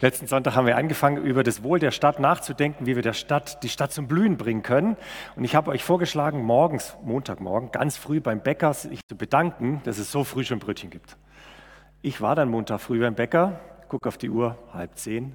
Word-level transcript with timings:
Letzten 0.00 0.28
Sonntag 0.28 0.54
haben 0.54 0.68
wir 0.68 0.76
angefangen, 0.76 1.24
über 1.24 1.42
das 1.42 1.64
Wohl 1.64 1.80
der 1.80 1.90
Stadt 1.90 2.20
nachzudenken, 2.20 2.86
wie 2.86 2.94
wir 2.94 3.02
der 3.02 3.14
Stadt, 3.14 3.64
die 3.64 3.68
Stadt 3.68 3.90
zum 3.90 4.06
Blühen 4.06 4.36
bringen 4.36 4.62
können. 4.62 4.96
Und 5.34 5.42
ich 5.42 5.56
habe 5.56 5.72
euch 5.72 5.82
vorgeschlagen, 5.82 6.44
morgens, 6.44 6.96
Montagmorgen, 7.02 7.72
ganz 7.72 7.96
früh 7.96 8.20
beim 8.20 8.40
Bäcker 8.40 8.72
sich 8.74 9.00
zu 9.08 9.16
bedanken, 9.16 9.80
dass 9.82 9.98
es 9.98 10.12
so 10.12 10.22
früh 10.22 10.44
schon 10.44 10.60
Brötchen 10.60 10.90
gibt. 10.90 11.16
Ich 12.00 12.20
war 12.20 12.36
dann 12.36 12.48
Montag 12.48 12.80
früh 12.80 13.00
beim 13.00 13.16
Bäcker, 13.16 13.58
gucke 13.88 14.08
auf 14.08 14.18
die 14.18 14.30
Uhr, 14.30 14.56
halb 14.72 14.96
zehn. 14.96 15.34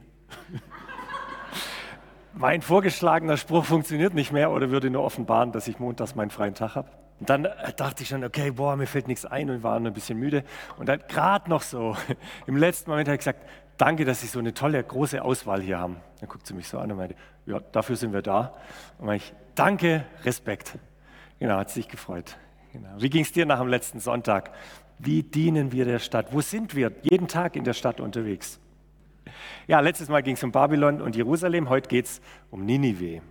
mein 2.33 2.61
vorgeschlagener 2.61 3.35
Spruch 3.35 3.65
funktioniert 3.65 4.13
nicht 4.13 4.31
mehr 4.31 4.49
oder 4.49 4.69
würde 4.69 4.89
nur 4.89 5.03
offenbaren, 5.03 5.51
dass 5.51 5.67
ich 5.67 5.79
montags 5.79 6.15
meinen 6.15 6.29
freien 6.29 6.55
Tag 6.55 6.75
habe. 6.75 6.87
Und 7.19 7.29
dann 7.29 7.45
äh, 7.45 7.73
dachte 7.75 8.03
ich 8.03 8.09
schon, 8.09 8.23
okay, 8.23 8.51
boah, 8.51 8.75
mir 8.75 8.87
fällt 8.87 9.07
nichts 9.07 9.25
ein 9.25 9.49
und 9.49 9.63
war 9.63 9.77
ein 9.77 9.93
bisschen 9.93 10.19
müde. 10.19 10.43
Und 10.77 10.89
dann 10.89 10.99
gerade 11.07 11.49
noch 11.49 11.61
so, 11.61 11.95
im 12.47 12.57
letzten 12.57 12.89
Moment 12.89 13.07
habe 13.07 13.15
ich 13.15 13.19
gesagt, 13.19 13.41
danke, 13.83 14.05
dass 14.05 14.21
Sie 14.21 14.27
so 14.27 14.39
eine 14.39 14.53
tolle, 14.53 14.81
große 14.81 15.21
Auswahl 15.21 15.61
hier 15.61 15.77
haben. 15.77 15.97
Dann 16.21 16.29
guckt 16.29 16.47
sie 16.47 16.53
mich 16.53 16.69
so 16.69 16.79
an 16.79 16.89
und 16.89 16.97
meinte, 16.97 17.15
ja, 17.45 17.59
dafür 17.59 17.97
sind 17.97 18.13
wir 18.13 18.21
da. 18.21 18.53
Und 18.97 19.07
meinte 19.07 19.25
ich, 19.25 19.33
danke, 19.55 20.05
Respekt. 20.23 20.77
Genau, 21.37 21.57
hat 21.57 21.69
sich 21.69 21.89
gefreut. 21.89 22.37
Genau. 22.71 22.89
Wie 22.97 23.09
ging 23.09 23.23
es 23.23 23.33
dir 23.33 23.45
nach 23.45 23.59
dem 23.59 23.67
letzten 23.67 23.99
Sonntag? 23.99 24.51
Wie 24.99 25.21
dienen 25.21 25.73
wir 25.73 25.83
der 25.83 25.99
Stadt? 25.99 26.27
Wo 26.31 26.39
sind 26.39 26.75
wir 26.75 26.93
jeden 27.01 27.27
Tag 27.27 27.57
in 27.57 27.65
der 27.65 27.73
Stadt 27.73 27.99
unterwegs? 27.99 28.57
Ja, 29.67 29.81
letztes 29.81 30.07
Mal 30.07 30.23
ging 30.23 30.35
es 30.35 30.43
um 30.43 30.53
Babylon 30.53 31.01
und 31.01 31.17
Jerusalem, 31.17 31.67
heute 31.67 31.89
geht 31.89 32.05
es 32.05 32.21
um 32.51 32.65
Ninive. 32.65 33.21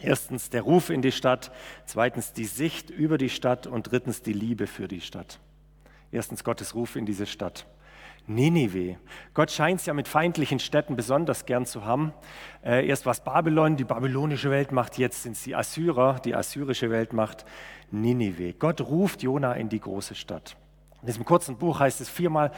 Erstens 0.00 0.48
der 0.48 0.62
Ruf 0.62 0.88
in 0.88 1.02
die 1.02 1.12
Stadt, 1.12 1.52
zweitens 1.84 2.32
die 2.32 2.46
Sicht 2.46 2.88
über 2.88 3.18
die 3.18 3.28
Stadt 3.28 3.66
und 3.66 3.90
drittens 3.90 4.22
die 4.22 4.32
Liebe 4.32 4.66
für 4.66 4.88
die 4.88 5.02
Stadt. 5.02 5.38
Erstens 6.10 6.44
Gottes 6.44 6.74
Ruf 6.74 6.96
in 6.96 7.04
diese 7.04 7.26
Stadt. 7.26 7.66
Ninive. 8.28 8.98
Gott 9.32 9.50
scheint 9.50 9.80
es 9.80 9.86
ja 9.86 9.94
mit 9.94 10.06
feindlichen 10.06 10.58
Städten 10.58 10.96
besonders 10.96 11.46
gern 11.46 11.64
zu 11.64 11.84
haben. 11.84 12.12
Äh, 12.62 12.86
erst 12.86 13.06
was 13.06 13.24
Babylon, 13.24 13.76
die 13.76 13.84
babylonische 13.84 14.50
Welt 14.50 14.70
macht, 14.70 14.98
jetzt 14.98 15.22
sind 15.22 15.32
es 15.32 15.42
die 15.42 15.56
Assyrer, 15.56 16.20
die 16.22 16.34
assyrische 16.34 16.90
Welt 16.90 17.14
macht 17.14 17.46
Ninive. 17.90 18.52
Gott 18.52 18.82
ruft 18.82 19.22
Jona 19.22 19.54
in 19.54 19.70
die 19.70 19.80
große 19.80 20.14
Stadt. 20.14 20.56
In 21.00 21.06
diesem 21.06 21.24
kurzen 21.24 21.56
Buch 21.56 21.80
heißt 21.80 22.00
es 22.02 22.10
viermal, 22.10 22.52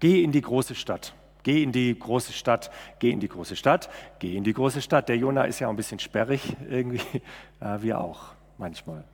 geh 0.00 0.24
in 0.24 0.32
die 0.32 0.42
große 0.42 0.74
Stadt. 0.74 1.14
Geh 1.44 1.62
in 1.62 1.72
die 1.72 1.98
große 1.98 2.32
Stadt, 2.32 2.70
geh 3.00 3.10
in 3.10 3.18
die 3.18 3.28
große 3.28 3.56
Stadt, 3.56 3.90
geh 4.20 4.36
in 4.36 4.44
die 4.44 4.52
große 4.52 4.80
Stadt. 4.80 5.08
Der 5.08 5.16
Jona 5.16 5.44
ist 5.44 5.58
ja 5.58 5.68
ein 5.68 5.76
bisschen 5.76 5.98
sperrig 5.98 6.56
irgendwie, 6.68 7.00
äh, 7.60 7.80
wir 7.80 8.00
auch 8.00 8.34
manchmal. 8.58 9.04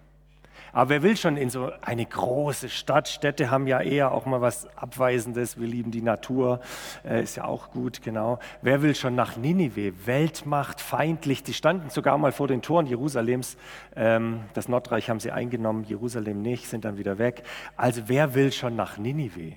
Aber 0.73 0.91
wer 0.91 1.03
will 1.03 1.17
schon 1.17 1.37
in 1.37 1.51
so 1.51 1.71
eine 1.81 2.05
große 2.05 2.69
Stadt? 2.69 3.09
Städte 3.09 3.51
haben 3.51 3.67
ja 3.67 3.81
eher 3.81 4.13
auch 4.13 4.27
mal 4.27 4.41
was 4.41 4.69
Abweisendes. 4.77 5.59
Wir 5.59 5.67
lieben 5.67 5.91
die 5.91 6.03
Natur, 6.03 6.61
äh, 7.05 7.23
ist 7.23 7.37
ja 7.37 7.45
auch 7.45 7.71
gut, 7.71 8.03
genau. 8.03 8.39
Wer 8.63 8.83
will 8.83 8.95
schon 8.95 9.15
nach 9.15 9.37
Ninive? 9.37 10.07
Weltmacht, 10.07 10.81
feindlich. 10.81 11.43
Die 11.43 11.55
standen 11.55 11.91
sogar 11.91 12.19
mal 12.19 12.33
vor 12.33 12.49
den 12.49 12.63
Toren 12.63 12.87
Jerusalems. 12.87 13.57
Ähm, 13.97 14.41
das 14.55 14.69
Nordreich 14.69 15.09
haben 15.09 15.21
sie 15.21 15.31
eingenommen, 15.31 15.85
Jerusalem 15.85 16.43
nicht, 16.43 16.69
sind 16.69 16.85
dann 16.85 16.99
wieder 16.99 17.19
weg. 17.19 17.43
Also 17.77 18.03
wer 18.07 18.35
will 18.35 18.53
schon 18.53 18.77
nach 18.77 18.99
Ninive? 18.99 19.55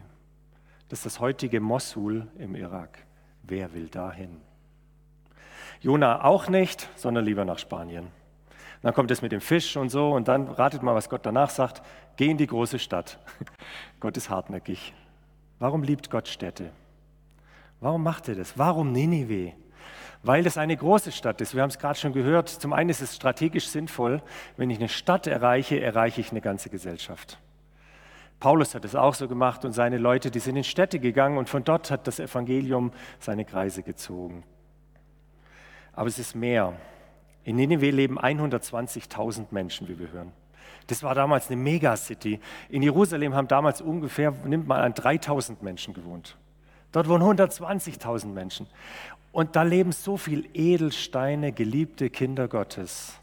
Das 0.89 0.99
ist 0.99 1.05
das 1.05 1.19
heutige 1.19 1.59
Mosul 1.59 2.27
im 2.37 2.55
Irak. 2.55 2.99
Wer 3.43 3.73
will 3.73 3.87
dahin? 3.87 4.37
Jona 5.81 6.23
auch 6.23 6.47
nicht, 6.47 6.89
sondern 6.95 7.25
lieber 7.25 7.43
nach 7.43 7.59
Spanien 7.59 8.07
dann 8.81 8.93
kommt 8.93 9.11
es 9.11 9.21
mit 9.21 9.31
dem 9.31 9.41
Fisch 9.41 9.77
und 9.77 9.89
so 9.89 10.11
und 10.11 10.27
dann 10.27 10.47
ratet 10.47 10.81
mal, 10.81 10.95
was 10.95 11.09
Gott 11.09 11.25
danach 11.25 11.49
sagt. 11.49 11.81
Geh 12.15 12.29
in 12.29 12.37
die 12.37 12.47
große 12.47 12.79
Stadt. 12.79 13.19
Gott 13.99 14.17
ist 14.17 14.29
hartnäckig. 14.29 14.93
Warum 15.59 15.83
liebt 15.83 16.09
Gott 16.09 16.27
Städte? 16.27 16.71
Warum 17.79 18.03
macht 18.03 18.27
er 18.27 18.35
das? 18.35 18.57
Warum 18.57 18.91
Ninive? 18.91 19.53
Weil 20.23 20.43
das 20.43 20.57
eine 20.57 20.77
große 20.77 21.11
Stadt 21.11 21.41
ist. 21.41 21.55
Wir 21.55 21.63
haben 21.63 21.69
es 21.69 21.79
gerade 21.79 21.97
schon 21.97 22.13
gehört. 22.13 22.49
Zum 22.49 22.73
einen 22.73 22.89
ist 22.89 23.01
es 23.01 23.15
strategisch 23.15 23.67
sinnvoll. 23.67 24.21
Wenn 24.57 24.69
ich 24.69 24.77
eine 24.77 24.89
Stadt 24.89 25.25
erreiche, 25.25 25.79
erreiche 25.79 26.21
ich 26.21 26.31
eine 26.31 26.41
ganze 26.41 26.69
Gesellschaft. 26.69 27.39
Paulus 28.39 28.73
hat 28.73 28.85
es 28.85 28.95
auch 28.95 29.13
so 29.13 29.27
gemacht 29.27 29.65
und 29.65 29.73
seine 29.73 29.99
Leute, 29.99 30.31
die 30.31 30.39
sind 30.39 30.55
in 30.55 30.63
Städte 30.63 30.99
gegangen 30.99 31.37
und 31.37 31.47
von 31.47 31.63
dort 31.63 31.91
hat 31.91 32.07
das 32.07 32.19
Evangelium 32.19 32.91
seine 33.19 33.45
Kreise 33.45 33.83
gezogen. 33.83 34.43
Aber 35.93 36.07
es 36.07 36.17
ist 36.17 36.35
mehr. 36.35 36.73
In 37.43 37.55
Nineveh 37.55 37.91
leben 37.91 38.19
120.000 38.19 39.47
Menschen, 39.51 39.87
wie 39.87 39.99
wir 39.99 40.11
hören. 40.11 40.31
Das 40.87 41.03
war 41.03 41.15
damals 41.15 41.47
eine 41.47 41.55
Megacity. 41.57 42.39
In 42.69 42.83
Jerusalem 42.83 43.33
haben 43.33 43.47
damals 43.47 43.81
ungefähr, 43.81 44.31
nimmt 44.45 44.67
man 44.67 44.81
an, 44.81 44.93
3000 44.93 45.63
Menschen 45.63 45.93
gewohnt. 45.93 46.37
Dort 46.91 47.07
wohnen 47.07 47.23
120.000 47.23 48.27
Menschen. 48.27 48.67
Und 49.31 49.55
da 49.55 49.63
leben 49.63 49.91
so 49.91 50.17
viele 50.17 50.47
Edelsteine, 50.53 51.53
geliebte 51.53 52.09
Kinder 52.09 52.47
Gottes. 52.47 53.17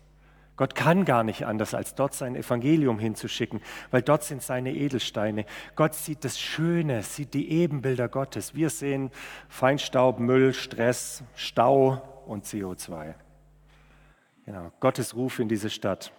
Gott 0.56 0.74
kann 0.74 1.04
gar 1.04 1.22
nicht 1.22 1.46
anders, 1.46 1.72
als 1.72 1.94
dort 1.94 2.14
sein 2.14 2.34
Evangelium 2.34 2.98
hinzuschicken, 2.98 3.60
weil 3.92 4.02
dort 4.02 4.24
sind 4.24 4.42
seine 4.42 4.74
Edelsteine. 4.74 5.44
Gott 5.76 5.94
sieht 5.94 6.24
das 6.24 6.40
Schöne, 6.40 7.02
sieht 7.02 7.32
die 7.34 7.50
Ebenbilder 7.52 8.08
Gottes. 8.08 8.54
Wir 8.54 8.70
sehen 8.70 9.12
Feinstaub, 9.48 10.18
Müll, 10.18 10.54
Stress, 10.54 11.22
Stau 11.36 12.02
und 12.26 12.44
CO2. 12.44 13.14
Genau, 14.48 14.72
Gottes 14.80 15.14
Ruf 15.14 15.40
in 15.40 15.48
diese 15.50 15.68
Stadt. 15.68 16.10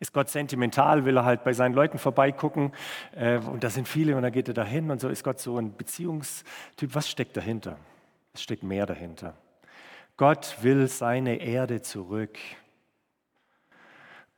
Ist 0.00 0.14
Gott 0.14 0.30
sentimental, 0.30 1.04
will 1.04 1.18
er 1.18 1.26
halt 1.26 1.44
bei 1.44 1.52
seinen 1.52 1.74
Leuten 1.74 1.98
vorbeigucken 1.98 2.72
äh, 3.14 3.36
und 3.36 3.62
da 3.62 3.68
sind 3.68 3.86
viele 3.86 4.16
und 4.16 4.22
dann 4.22 4.32
geht 4.32 4.48
er 4.48 4.54
dahin 4.54 4.90
und 4.90 5.02
so 5.02 5.10
ist 5.10 5.22
Gott 5.22 5.38
so 5.38 5.58
ein 5.58 5.76
Beziehungstyp. 5.76 6.94
Was 6.94 7.10
steckt 7.10 7.36
dahinter? 7.36 7.76
Es 8.32 8.42
steckt 8.42 8.62
mehr 8.62 8.86
dahinter. 8.86 9.34
Gott 10.16 10.56
will 10.62 10.88
seine 10.88 11.42
Erde 11.42 11.82
zurück. 11.82 12.38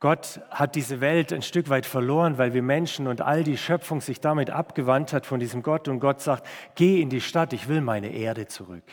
Gott 0.01 0.41
hat 0.49 0.75
diese 0.75 0.99
Welt 0.99 1.31
ein 1.31 1.41
Stück 1.41 1.69
weit 1.69 1.85
verloren, 1.85 2.37
weil 2.37 2.53
wir 2.53 2.63
Menschen 2.63 3.07
und 3.07 3.21
all 3.21 3.45
die 3.45 3.57
Schöpfung 3.57 4.01
sich 4.01 4.19
damit 4.19 4.49
abgewandt 4.49 5.13
hat 5.13 5.25
von 5.25 5.39
diesem 5.39 5.63
Gott 5.63 5.87
und 5.87 6.01
Gott 6.01 6.19
sagt, 6.19 6.45
geh 6.75 7.01
in 7.01 7.09
die 7.09 7.21
Stadt, 7.21 7.53
ich 7.53 7.69
will 7.69 7.79
meine 7.79 8.09
Erde 8.09 8.47
zurück. 8.47 8.83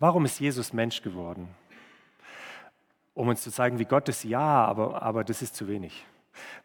Warum 0.00 0.24
ist 0.24 0.40
Jesus 0.40 0.72
Mensch 0.72 1.00
geworden? 1.00 1.48
Um 3.14 3.28
uns 3.28 3.42
zu 3.42 3.50
zeigen, 3.50 3.78
wie 3.78 3.84
Gott 3.84 4.08
ist, 4.08 4.24
ja, 4.24 4.64
aber, 4.64 5.02
aber 5.02 5.24
das 5.24 5.40
ist 5.40 5.56
zu 5.56 5.68
wenig. 5.68 6.04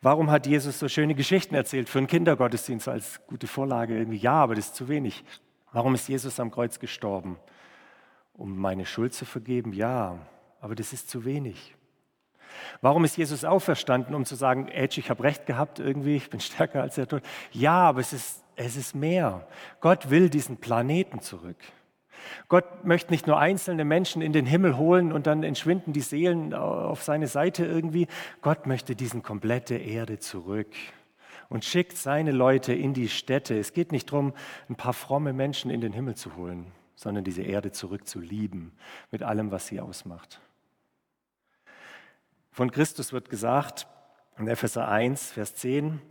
Warum 0.01 0.31
hat 0.31 0.47
Jesus 0.47 0.79
so 0.79 0.87
schöne 0.87 1.13
Geschichten 1.13 1.53
erzählt 1.53 1.89
für 1.89 1.99
einen 1.99 2.07
Kindergottesdienst 2.07 2.87
als 2.87 3.21
gute 3.27 3.47
Vorlage? 3.47 3.97
Irgendwie, 3.97 4.17
ja, 4.17 4.33
aber 4.33 4.55
das 4.55 4.67
ist 4.67 4.75
zu 4.75 4.87
wenig. 4.87 5.23
Warum 5.71 5.93
ist 5.93 6.09
Jesus 6.09 6.39
am 6.39 6.49
Kreuz 6.49 6.79
gestorben? 6.79 7.37
Um 8.33 8.57
meine 8.57 8.85
Schuld 8.85 9.13
zu 9.13 9.25
vergeben? 9.25 9.73
Ja, 9.73 10.17
aber 10.59 10.73
das 10.73 10.93
ist 10.93 11.09
zu 11.09 11.25
wenig. 11.25 11.75
Warum 12.81 13.03
ist 13.05 13.17
Jesus 13.17 13.45
auferstanden, 13.45 14.15
um 14.15 14.25
zu 14.25 14.35
sagen, 14.35 14.67
Edge, 14.69 14.99
ich 14.99 15.09
habe 15.11 15.23
recht 15.23 15.45
gehabt 15.45 15.79
irgendwie, 15.79 16.15
ich 16.15 16.29
bin 16.29 16.39
stärker 16.39 16.81
als 16.81 16.95
der 16.95 17.07
Tod? 17.07 17.21
Ja, 17.51 17.89
aber 17.89 17.99
es 17.99 18.13
ist, 18.13 18.43
es 18.55 18.75
ist 18.75 18.95
mehr. 18.95 19.47
Gott 19.81 20.09
will 20.09 20.29
diesen 20.29 20.57
Planeten 20.57 21.21
zurück. 21.21 21.57
Gott 22.47 22.85
möchte 22.85 23.11
nicht 23.11 23.27
nur 23.27 23.39
einzelne 23.39 23.85
Menschen 23.85 24.21
in 24.21 24.33
den 24.33 24.45
Himmel 24.45 24.77
holen 24.77 25.11
und 25.11 25.27
dann 25.27 25.43
entschwinden 25.43 25.93
die 25.93 26.01
Seelen 26.01 26.53
auf 26.53 27.03
seine 27.03 27.27
Seite 27.27 27.65
irgendwie. 27.65 28.07
Gott 28.41 28.67
möchte 28.67 28.95
diesen 28.95 29.23
komplette 29.23 29.75
Erde 29.75 30.19
zurück 30.19 30.73
und 31.49 31.65
schickt 31.65 31.97
seine 31.97 32.31
Leute 32.31 32.73
in 32.73 32.93
die 32.93 33.09
Städte. 33.09 33.57
Es 33.57 33.73
geht 33.73 33.91
nicht 33.91 34.11
darum, 34.11 34.33
ein 34.69 34.75
paar 34.75 34.93
fromme 34.93 35.33
Menschen 35.33 35.71
in 35.71 35.81
den 35.81 35.93
Himmel 35.93 36.15
zu 36.15 36.35
holen, 36.35 36.71
sondern 36.95 37.23
diese 37.23 37.41
Erde 37.41 37.71
zurück 37.71 38.07
zu 38.07 38.19
lieben 38.19 38.73
mit 39.11 39.23
allem, 39.23 39.51
was 39.51 39.67
sie 39.67 39.79
ausmacht. 39.79 40.39
Von 42.51 42.71
Christus 42.71 43.13
wird 43.13 43.29
gesagt 43.29 43.87
in 44.37 44.47
Epheser 44.47 44.87
1, 44.87 45.31
Vers 45.31 45.55
10, 45.55 46.01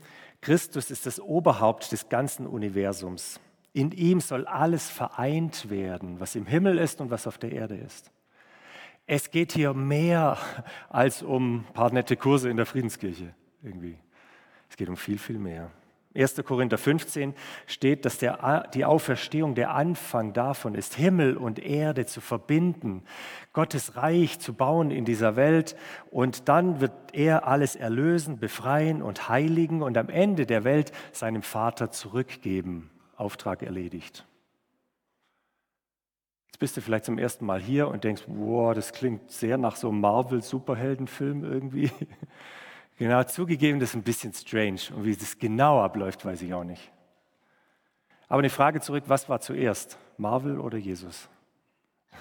Christus 0.41 0.91
ist 0.91 1.07
das 1.07 1.21
Oberhaupt 1.21 1.91
des 1.93 2.09
ganzen 2.09 2.47
Universums. 2.47 3.41
In 3.73 3.93
ihm 3.93 4.21
soll 4.21 4.47
alles 4.47 4.89
vereint 4.89 5.71
werden, 5.71 6.21
was 6.21 6.35
im 6.35 6.47
Himmel 6.47 6.79
ist 6.79 7.01
und 7.01 7.11
was 7.11 7.27
auf 7.27 7.39
der 7.39 7.53
Erde 7.53 7.77
ist. 7.77 8.11
Es 9.07 9.31
geht 9.31 9.53
hier 9.53 9.73
mehr 9.73 10.37
als 10.89 11.23
um 11.23 11.61
ein 11.61 11.73
paar 11.73 11.93
nette 11.93 12.17
Kurse 12.17 12.51
in 12.51 12.57
der 12.57 12.67
Friedenskirche 12.67 13.35
irgendwie. 13.63 13.99
Es 14.69 14.77
geht 14.77 14.89
um 14.89 14.97
viel, 14.97 15.19
viel 15.19 15.39
mehr. 15.39 15.71
1. 16.15 16.43
Korinther 16.45 16.79
15 16.79 17.35
steht, 17.67 18.05
dass 18.05 18.19
der, 18.19 18.69
die 18.75 18.85
Auferstehung 18.85 19.55
der 19.55 19.75
Anfang 19.75 20.33
davon 20.33 20.75
ist, 20.75 20.95
Himmel 20.95 21.37
und 21.37 21.59
Erde 21.59 22.07
zu 22.07 22.21
verbinden, 22.21 23.05
Gottes 23.53 23.97
Reich 23.97 24.41
zu 24.41 24.55
bauen 24.55 24.91
in 24.91 25.05
dieser 25.05 25.37
Welt 25.37 25.77
und 26.11 26.49
dann 26.49 26.81
wird 26.81 26.93
er 27.13 27.47
alles 27.47 27.77
erlösen, 27.77 28.39
befreien 28.39 29.01
und 29.03 29.29
heiligen 29.29 29.83
und 29.83 29.97
am 29.97 30.09
Ende 30.09 30.45
der 30.45 30.65
Welt 30.65 30.93
seinem 31.13 31.43
Vater 31.43 31.91
zurückgeben. 31.91 32.91
Auftrag 33.19 33.63
erledigt. 33.63 34.25
Jetzt 36.49 36.59
bist 36.59 36.77
du 36.77 36.81
vielleicht 36.81 37.05
zum 37.05 37.19
ersten 37.19 37.47
Mal 37.47 37.61
hier 37.61 37.89
und 37.89 38.05
denkst, 38.05 38.23
wow, 38.27 38.75
das 38.75 38.93
klingt 38.93 39.31
sehr 39.31 39.59
nach 39.59 39.77
so 39.77 39.91
einem 39.91 40.01
Marvel-Superheldenfilm 40.01 41.45
irgendwie. 41.45 41.91
genau, 42.99 43.23
zugegeben, 43.25 43.81
das 43.81 43.91
ist 43.91 43.97
ein 43.97 44.03
bisschen 44.03 44.33
strange. 44.33 44.81
Und 44.95 45.05
wie 45.05 45.15
das 45.15 45.39
genau 45.39 45.81
abläuft, 45.81 46.25
weiß 46.25 46.43
ich 46.43 46.53
auch 46.55 46.65
nicht. 46.65 46.91
Aber 48.29 48.41
eine 48.41 48.51
Frage 48.51 48.81
zurück, 48.81 49.05
was 49.07 49.29
war 49.29 49.41
zuerst, 49.41 49.99
Marvel 50.17 50.59
oder 50.59 50.79
Jesus? 50.79 51.29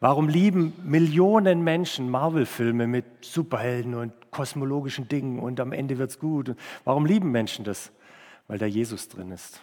Warum 0.00 0.28
lieben 0.28 0.72
Millionen 0.84 1.62
Menschen 1.62 2.10
Marvel-Filme 2.10 2.86
mit 2.86 3.04
Superhelden 3.20 3.94
und 3.94 4.12
kosmologischen 4.30 5.08
Dingen 5.08 5.38
und 5.38 5.60
am 5.60 5.72
Ende 5.72 5.98
wird's 5.98 6.18
gut? 6.18 6.56
Warum 6.84 7.06
lieben 7.06 7.30
Menschen 7.30 7.64
das? 7.64 7.92
Weil 8.48 8.58
da 8.58 8.66
Jesus 8.66 9.08
drin 9.08 9.30
ist. 9.30 9.62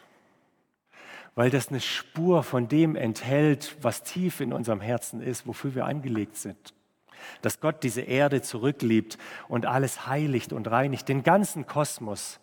Weil 1.35 1.49
das 1.49 1.69
eine 1.69 1.79
Spur 1.79 2.43
von 2.43 2.67
dem 2.67 2.95
enthält, 2.95 3.77
was 3.81 4.03
tief 4.03 4.41
in 4.41 4.53
unserem 4.53 4.81
Herzen 4.81 5.21
ist, 5.21 5.47
wofür 5.47 5.75
wir 5.75 5.85
angelegt 5.85 6.37
sind. 6.37 6.73
Dass 7.41 7.59
Gott 7.59 7.83
diese 7.83 8.01
Erde 8.01 8.41
zurückliebt 8.41 9.17
und 9.47 9.65
alles 9.65 10.07
heiligt 10.07 10.53
und 10.53 10.69
reinigt, 10.69 11.07
den 11.07 11.23
ganzen 11.23 11.67
Kosmos 11.67 12.39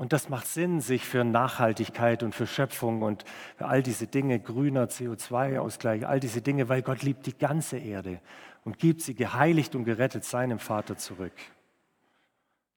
und 0.00 0.14
das 0.14 0.30
macht 0.30 0.46
Sinn, 0.46 0.80
sich 0.80 1.04
für 1.04 1.24
Nachhaltigkeit 1.24 2.22
und 2.22 2.34
für 2.34 2.46
Schöpfung 2.46 3.02
und 3.02 3.26
für 3.58 3.66
all 3.66 3.82
diese 3.82 4.06
Dinge, 4.06 4.40
grüner 4.40 4.86
CO2-Ausgleich, 4.86 6.06
all 6.06 6.20
diese 6.20 6.40
Dinge, 6.40 6.70
weil 6.70 6.80
Gott 6.80 7.02
liebt 7.02 7.26
die 7.26 7.36
ganze 7.36 7.76
Erde 7.76 8.18
und 8.64 8.78
gibt 8.78 9.02
sie 9.02 9.14
geheiligt 9.14 9.74
und 9.74 9.84
gerettet 9.84 10.24
seinem 10.24 10.58
Vater 10.58 10.96
zurück. 10.96 11.34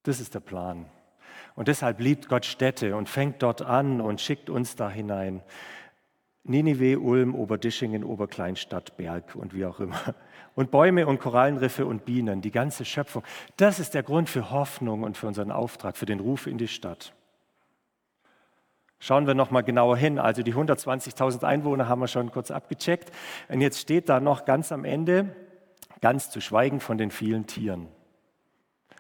Das 0.04 0.19
ist 0.19 0.36
der 0.36 0.42
Plan. 0.42 0.86
Und 1.56 1.68
deshalb 1.68 2.00
liebt 2.00 2.30
Gott 2.30 2.46
Städte 2.46 2.96
und 2.96 3.10
fängt 3.10 3.44
dort 3.44 3.62
an 3.62 4.02
und 4.02 4.22
schickt 4.22 4.50
uns 4.50 4.76
da 4.76 4.90
hinein. 4.90 5.42
Ninive, 6.46 7.00
Ulm, 7.00 7.36
Oberdischingen, 7.36 8.04
Oberkleinstadt, 8.04 8.98
Berg 8.98 9.36
und 9.36 9.54
wie 9.54 9.66
auch 9.66 9.80
immer. 9.80 10.00
Und 10.56 10.70
Bäume 10.72 11.08
und 11.08 11.20
Korallenriffe 11.20 11.86
und 11.86 12.06
Bienen, 12.06 12.42
die 12.42 12.52
ganze 12.52 12.86
Schöpfung. 12.86 13.24
Das 13.58 13.80
ist 13.80 13.96
der 13.96 14.04
Grund 14.04 14.30
für 14.30 14.52
Hoffnung 14.52 15.02
und 15.02 15.18
für 15.18 15.26
unseren 15.26 15.52
Auftrag, 15.52 15.98
für 15.98 16.06
den 16.06 16.20
Ruf 16.20 16.46
in 16.46 16.60
die 16.60 16.68
Stadt. 16.68 17.14
Schauen 19.00 19.26
wir 19.26 19.34
noch 19.34 19.52
mal 19.52 19.64
genauer 19.64 19.98
hin. 19.98 20.20
Also 20.20 20.44
die 20.44 20.54
120.000 20.54 21.44
Einwohner 21.44 21.90
haben 21.90 22.02
wir 22.02 22.08
schon 22.08 22.32
kurz 22.32 22.52
abgecheckt. 22.52 23.12
Und 23.50 23.62
jetzt 23.62 23.80
steht 23.80 24.10
da 24.10 24.20
noch 24.20 24.46
ganz 24.46 24.72
am 24.72 24.86
Ende, 24.86 25.36
ganz 26.02 26.30
zu 26.30 26.40
schweigen 26.40 26.80
von 26.80 26.98
den 26.98 27.10
vielen 27.10 27.48
Tieren. 27.48 27.88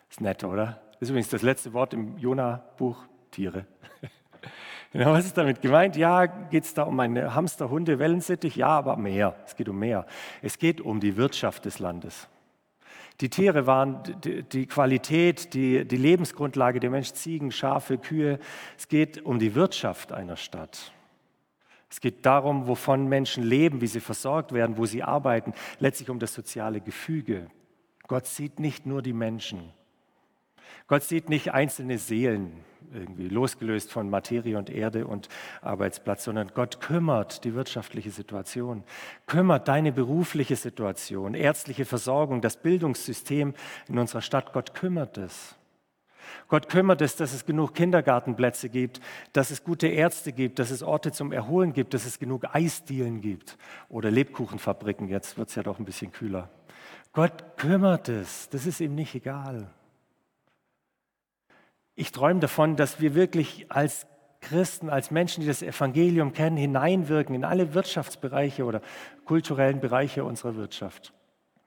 Ist 0.09 0.21
nett, 0.21 0.43
oder? 0.43 0.81
Das 1.03 1.09
ist 1.09 1.11
übrigens 1.11 1.31
das 1.31 1.41
letzte 1.41 1.73
Wort 1.73 1.93
im 1.93 2.17
Jona-Buch, 2.17 2.97
Tiere. 3.29 3.65
Genau, 4.93 5.11
was 5.11 5.25
ist 5.25 5.37
damit 5.37 5.61
gemeint? 5.61 5.97
Ja, 5.97 6.27
geht 6.27 6.63
es 6.63 6.73
da 6.73 6.83
um 6.83 6.97
eine 6.99 7.35
Hamster, 7.35 7.69
Hunde, 7.69 7.99
Wellensittich? 7.99 8.55
Ja, 8.55 8.69
aber 8.69 8.95
mehr. 8.95 9.35
Es 9.45 9.55
geht 9.57 9.67
um 9.67 9.79
mehr. 9.79 10.05
Es 10.41 10.59
geht 10.59 10.79
um 10.79 11.01
die 11.01 11.17
Wirtschaft 11.17 11.65
des 11.65 11.79
Landes. 11.79 12.29
Die 13.19 13.29
Tiere 13.29 13.67
waren 13.67 14.03
die 14.23 14.65
Qualität, 14.65 15.53
die, 15.55 15.83
die 15.83 15.97
Lebensgrundlage 15.97 16.79
der 16.79 16.89
Menschen, 16.89 17.15
Ziegen, 17.15 17.51
Schafe, 17.51 17.97
Kühe. 17.97 18.39
Es 18.77 18.87
geht 18.87 19.25
um 19.25 19.39
die 19.39 19.55
Wirtschaft 19.55 20.13
einer 20.13 20.37
Stadt. 20.37 20.93
Es 21.89 21.99
geht 21.99 22.25
darum, 22.25 22.67
wovon 22.67 23.09
Menschen 23.09 23.43
leben, 23.43 23.81
wie 23.81 23.87
sie 23.87 23.99
versorgt 23.99 24.53
werden, 24.53 24.77
wo 24.77 24.85
sie 24.85 25.03
arbeiten, 25.03 25.53
letztlich 25.79 26.09
um 26.09 26.19
das 26.19 26.33
soziale 26.33 26.79
Gefüge. 26.79 27.47
Gott 28.07 28.25
sieht 28.25 28.59
nicht 28.59 28.85
nur 28.85 29.01
die 29.01 29.13
Menschen. 29.13 29.73
Gott 30.87 31.03
sieht 31.03 31.29
nicht 31.29 31.53
einzelne 31.53 31.97
Seelen, 31.97 32.63
irgendwie 32.93 33.27
losgelöst 33.27 33.91
von 33.91 34.09
Materie 34.09 34.57
und 34.57 34.69
Erde 34.69 35.07
und 35.07 35.29
Arbeitsplatz, 35.61 36.25
sondern 36.25 36.51
Gott 36.53 36.79
kümmert 36.81 37.43
die 37.43 37.55
wirtschaftliche 37.55 38.11
Situation, 38.11 38.83
kümmert 39.25 39.67
deine 39.67 39.91
berufliche 39.91 40.55
Situation, 40.55 41.33
ärztliche 41.33 41.85
Versorgung, 41.85 42.41
das 42.41 42.61
Bildungssystem 42.61 43.53
in 43.87 43.97
unserer 43.97 44.21
Stadt. 44.21 44.53
Gott 44.53 44.73
kümmert 44.73 45.17
es. 45.17 45.55
Gott 46.47 46.69
kümmert 46.69 47.01
es, 47.01 47.15
dass 47.15 47.33
es 47.33 47.45
genug 47.45 47.73
Kindergartenplätze 47.73 48.69
gibt, 48.69 49.01
dass 49.33 49.51
es 49.51 49.63
gute 49.63 49.87
Ärzte 49.87 50.31
gibt, 50.31 50.59
dass 50.59 50.71
es 50.71 50.83
Orte 50.83 51.11
zum 51.11 51.31
Erholen 51.31 51.73
gibt, 51.73 51.93
dass 51.93 52.05
es 52.05 52.19
genug 52.19 52.45
Eisdielen 52.53 53.21
gibt 53.21 53.57
oder 53.89 54.11
Lebkuchenfabriken. 54.11 55.07
Jetzt 55.07 55.37
wird 55.37 55.49
es 55.49 55.55
ja 55.55 55.63
doch 55.63 55.79
ein 55.79 55.85
bisschen 55.85 56.11
kühler. 56.11 56.49
Gott 57.11 57.57
kümmert 57.57 58.09
es. 58.09 58.49
Das 58.49 58.65
ist 58.65 58.79
ihm 58.79 58.95
nicht 58.95 59.15
egal. 59.15 59.69
Ich 62.03 62.11
träume 62.11 62.41
davon, 62.41 62.75
dass 62.75 62.99
wir 62.99 63.15
wirklich 63.15 63.67
als 63.69 64.07
Christen, 64.41 64.89
als 64.89 65.09
Menschen, 65.09 65.39
die 65.39 65.47
das 65.47 65.61
Evangelium 65.61 66.33
kennen, 66.33 66.57
hineinwirken 66.57 67.33
in 67.33 67.45
alle 67.45 67.73
Wirtschaftsbereiche 67.73 68.65
oder 68.65 68.81
kulturellen 69.23 69.79
Bereiche 69.79 70.25
unserer 70.25 70.57
Wirtschaft. 70.57 71.13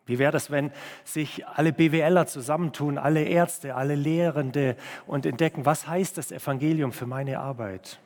Wie 0.05 0.19
wäre 0.19 0.33
das, 0.33 0.50
wenn 0.50 0.73
sich 1.05 1.47
alle 1.47 1.73
BWLer 1.73 2.27
zusammentun, 2.27 2.99
alle 2.99 3.23
Ärzte, 3.23 3.77
alle 3.77 3.94
Lehrende 3.94 4.77
und 5.06 5.25
entdecken, 5.25 5.65
was 5.65 5.88
heißt 5.88 6.19
das 6.19 6.31
Evangelium 6.31 6.93
für 6.93 7.06
meine 7.06 7.38
Arbeit? 7.38 7.99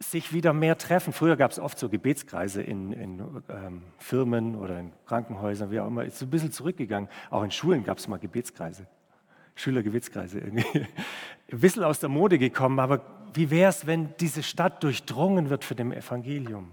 Sich 0.00 0.32
wieder 0.32 0.54
mehr 0.54 0.78
treffen. 0.78 1.12
Früher 1.12 1.36
gab 1.36 1.50
es 1.50 1.58
oft 1.58 1.78
so 1.78 1.90
Gebetskreise 1.90 2.62
in, 2.62 2.92
in 2.94 3.42
ähm, 3.50 3.82
Firmen 3.98 4.56
oder 4.56 4.80
in 4.80 4.90
Krankenhäusern, 5.04 5.70
wie 5.70 5.80
auch 5.80 5.86
immer. 5.86 6.06
Ist 6.06 6.22
ein 6.22 6.30
bisschen 6.30 6.50
zurückgegangen. 6.50 7.10
Auch 7.28 7.42
in 7.42 7.50
Schulen 7.50 7.84
gab 7.84 7.98
es 7.98 8.08
mal 8.08 8.18
Gebetskreise. 8.18 8.86
Schülergewitzkreise 9.54 10.40
irgendwie. 10.40 10.86
Ein 11.52 11.60
bisschen 11.60 11.84
aus 11.84 12.00
der 12.00 12.08
Mode 12.08 12.38
gekommen, 12.38 12.78
aber 12.80 13.04
wie 13.34 13.50
wäre 13.50 13.70
es, 13.70 13.86
wenn 13.86 14.14
diese 14.18 14.42
Stadt 14.42 14.82
durchdrungen 14.82 15.50
wird 15.50 15.64
für 15.64 15.74
dem 15.74 15.92
Evangelium? 15.92 16.72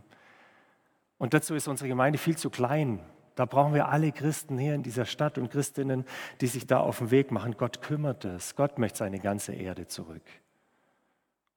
Und 1.17 1.33
dazu 1.33 1.55
ist 1.55 1.67
unsere 1.67 1.87
Gemeinde 1.87 2.17
viel 2.17 2.37
zu 2.37 2.49
klein. 2.49 2.99
Da 3.35 3.45
brauchen 3.45 3.73
wir 3.73 3.89
alle 3.89 4.11
Christen 4.11 4.57
hier 4.57 4.75
in 4.75 4.83
dieser 4.83 5.05
Stadt 5.05 5.37
und 5.37 5.51
Christinnen, 5.51 6.05
die 6.41 6.47
sich 6.47 6.67
da 6.67 6.79
auf 6.79 6.99
den 6.99 7.11
Weg 7.11 7.31
machen. 7.31 7.55
Gott 7.57 7.81
kümmert 7.81 8.25
es. 8.25 8.55
Gott 8.55 8.77
möchte 8.77 8.99
seine 8.99 9.19
ganze 9.19 9.53
Erde 9.53 9.87
zurück 9.87 10.23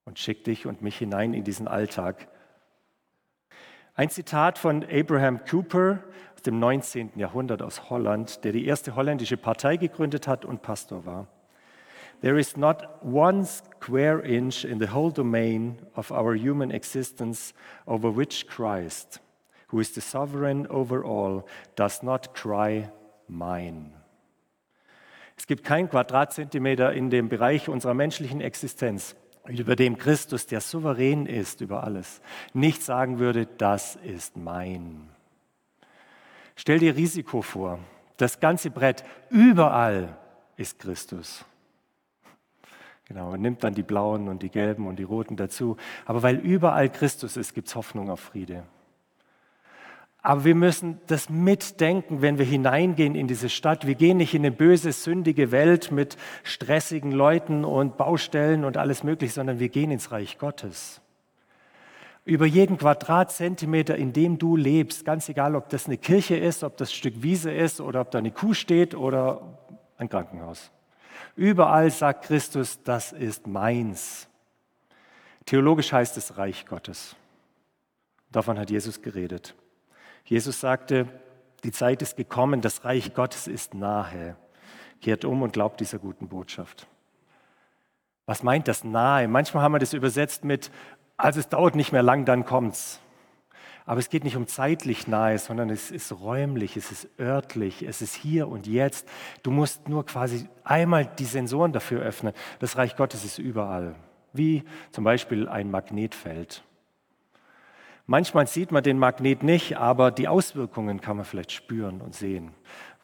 und 0.04 0.18
schickt 0.18 0.46
dich 0.46 0.66
und 0.66 0.82
mich 0.82 0.98
hinein 0.98 1.34
in 1.34 1.44
diesen 1.44 1.66
Alltag. 1.66 2.28
Ein 3.94 4.10
Zitat 4.10 4.58
von 4.58 4.84
Abraham 4.84 5.44
Cooper, 5.44 6.00
dem 6.46 6.58
19. 6.58 7.12
Jahrhundert 7.16 7.62
aus 7.62 7.90
Holland, 7.90 8.44
der 8.44 8.52
die 8.52 8.66
erste 8.66 8.96
holländische 8.96 9.36
Partei 9.36 9.76
gegründet 9.76 10.28
hat 10.28 10.44
und 10.44 10.62
Pastor 10.62 11.06
war. 11.06 11.26
There 12.20 12.38
is 12.38 12.56
not 12.56 12.88
one 13.02 13.44
square 13.44 14.20
inch 14.20 14.64
in 14.64 14.78
the 14.78 14.88
whole 14.92 15.12
domain 15.12 15.78
of 15.94 16.10
our 16.10 16.34
human 16.34 16.70
existence 16.70 17.52
over 17.86 18.16
which 18.16 18.46
Christ, 18.46 19.20
who 19.68 19.80
is 19.80 19.94
the 19.94 20.00
sovereign 20.00 20.66
over 20.68 21.04
all, 21.04 21.44
does 21.76 22.02
not 22.02 22.34
cry, 22.34 22.88
mine. 23.28 23.92
Es 25.36 25.46
gibt 25.46 25.64
keinen 25.64 25.90
Quadratzentimeter 25.90 26.92
in 26.92 27.10
dem 27.10 27.28
Bereich 27.28 27.68
unserer 27.68 27.94
menschlichen 27.94 28.40
Existenz, 28.40 29.16
über 29.46 29.76
dem 29.76 29.98
Christus, 29.98 30.46
der 30.46 30.60
souverän 30.60 31.26
ist 31.26 31.60
über 31.60 31.84
alles, 31.84 32.22
nicht 32.54 32.82
sagen 32.82 33.18
würde, 33.18 33.46
das 33.46 33.96
ist 33.96 34.36
mein. 34.36 35.13
Stell 36.56 36.78
dir 36.78 36.96
Risiko 36.96 37.42
vor. 37.42 37.78
Das 38.16 38.40
ganze 38.40 38.70
Brett, 38.70 39.04
überall 39.30 40.16
ist 40.56 40.78
Christus. 40.78 41.44
Genau, 43.06 43.30
man 43.30 43.40
nimmt 43.40 43.62
dann 43.64 43.74
die 43.74 43.82
blauen 43.82 44.28
und 44.28 44.42
die 44.42 44.50
gelben 44.50 44.86
und 44.86 44.98
die 44.98 45.02
roten 45.02 45.36
dazu. 45.36 45.76
Aber 46.06 46.22
weil 46.22 46.36
überall 46.36 46.88
Christus 46.88 47.36
ist, 47.36 47.54
gibt 47.54 47.68
es 47.68 47.74
Hoffnung 47.74 48.08
auf 48.08 48.20
Friede. 48.20 48.64
Aber 50.22 50.46
wir 50.46 50.54
müssen 50.54 51.00
das 51.06 51.28
mitdenken, 51.28 52.22
wenn 52.22 52.38
wir 52.38 52.46
hineingehen 52.46 53.14
in 53.14 53.26
diese 53.26 53.50
Stadt. 53.50 53.86
Wir 53.86 53.94
gehen 53.94 54.16
nicht 54.16 54.32
in 54.32 54.40
eine 54.40 54.52
böse, 54.52 54.92
sündige 54.92 55.50
Welt 55.50 55.90
mit 55.90 56.16
stressigen 56.44 57.12
Leuten 57.12 57.66
und 57.66 57.98
Baustellen 57.98 58.64
und 58.64 58.78
alles 58.78 59.04
Mögliche, 59.04 59.34
sondern 59.34 59.58
wir 59.58 59.68
gehen 59.68 59.90
ins 59.90 60.12
Reich 60.12 60.38
Gottes 60.38 61.02
über 62.24 62.46
jeden 62.46 62.78
Quadratzentimeter, 62.78 63.96
in 63.96 64.12
dem 64.12 64.38
du 64.38 64.56
lebst, 64.56 65.04
ganz 65.04 65.28
egal, 65.28 65.54
ob 65.54 65.68
das 65.68 65.86
eine 65.86 65.98
Kirche 65.98 66.36
ist, 66.36 66.64
ob 66.64 66.76
das 66.76 66.90
ein 66.90 66.94
Stück 66.94 67.22
Wiese 67.22 67.52
ist 67.52 67.80
oder 67.80 68.00
ob 68.00 68.10
da 68.10 68.18
eine 68.18 68.30
Kuh 68.30 68.54
steht 68.54 68.94
oder 68.94 69.58
ein 69.98 70.08
Krankenhaus. 70.08 70.70
Überall 71.36 71.90
sagt 71.90 72.24
Christus, 72.24 72.82
das 72.82 73.12
ist 73.12 73.46
meins. 73.46 74.28
Theologisch 75.44 75.92
heißt 75.92 76.16
es 76.16 76.38
Reich 76.38 76.64
Gottes. 76.66 77.14
Davon 78.30 78.58
hat 78.58 78.70
Jesus 78.70 79.02
geredet. 79.02 79.54
Jesus 80.24 80.60
sagte, 80.60 81.06
die 81.62 81.72
Zeit 81.72 82.00
ist 82.02 82.16
gekommen, 82.16 82.62
das 82.62 82.84
Reich 82.84 83.14
Gottes 83.14 83.46
ist 83.46 83.74
nahe. 83.74 84.36
Kehrt 85.02 85.24
um 85.24 85.42
und 85.42 85.52
glaubt 85.52 85.80
dieser 85.80 85.98
guten 85.98 86.28
Botschaft. 86.28 86.86
Was 88.26 88.42
meint 88.42 88.68
das 88.68 88.84
nahe? 88.84 89.28
Manchmal 89.28 89.62
haben 89.62 89.72
wir 89.72 89.78
das 89.78 89.92
übersetzt 89.92 90.44
mit 90.44 90.70
also 91.16 91.40
es 91.40 91.48
dauert 91.48 91.74
nicht 91.74 91.92
mehr 91.92 92.02
lang, 92.02 92.24
dann 92.24 92.44
kommt's. 92.44 93.00
Aber 93.86 94.00
es 94.00 94.08
geht 94.08 94.24
nicht 94.24 94.36
um 94.36 94.46
zeitlich 94.46 95.08
nahe, 95.08 95.38
sondern 95.38 95.68
es 95.68 95.90
ist 95.90 96.10
räumlich, 96.12 96.76
es 96.76 96.90
ist 96.90 97.08
örtlich, 97.20 97.82
es 97.82 98.00
ist 98.00 98.14
hier 98.14 98.48
und 98.48 98.66
jetzt. 98.66 99.06
Du 99.42 99.50
musst 99.50 99.88
nur 99.88 100.06
quasi 100.06 100.48
einmal 100.64 101.04
die 101.04 101.26
Sensoren 101.26 101.72
dafür 101.72 102.00
öffnen. 102.00 102.32
Das 102.60 102.78
Reich 102.78 102.96
Gottes 102.96 103.24
ist 103.24 103.38
überall, 103.38 103.94
wie 104.32 104.64
zum 104.90 105.04
Beispiel 105.04 105.48
ein 105.48 105.70
Magnetfeld. 105.70 106.64
Manchmal 108.06 108.46
sieht 108.46 108.70
man 108.70 108.82
den 108.82 108.98
Magnet 108.98 109.42
nicht, 109.42 109.76
aber 109.78 110.10
die 110.10 110.28
Auswirkungen 110.28 111.00
kann 111.00 111.16
man 111.16 111.24
vielleicht 111.24 111.52
spüren 111.52 112.00
und 112.00 112.14
sehen. 112.14 112.52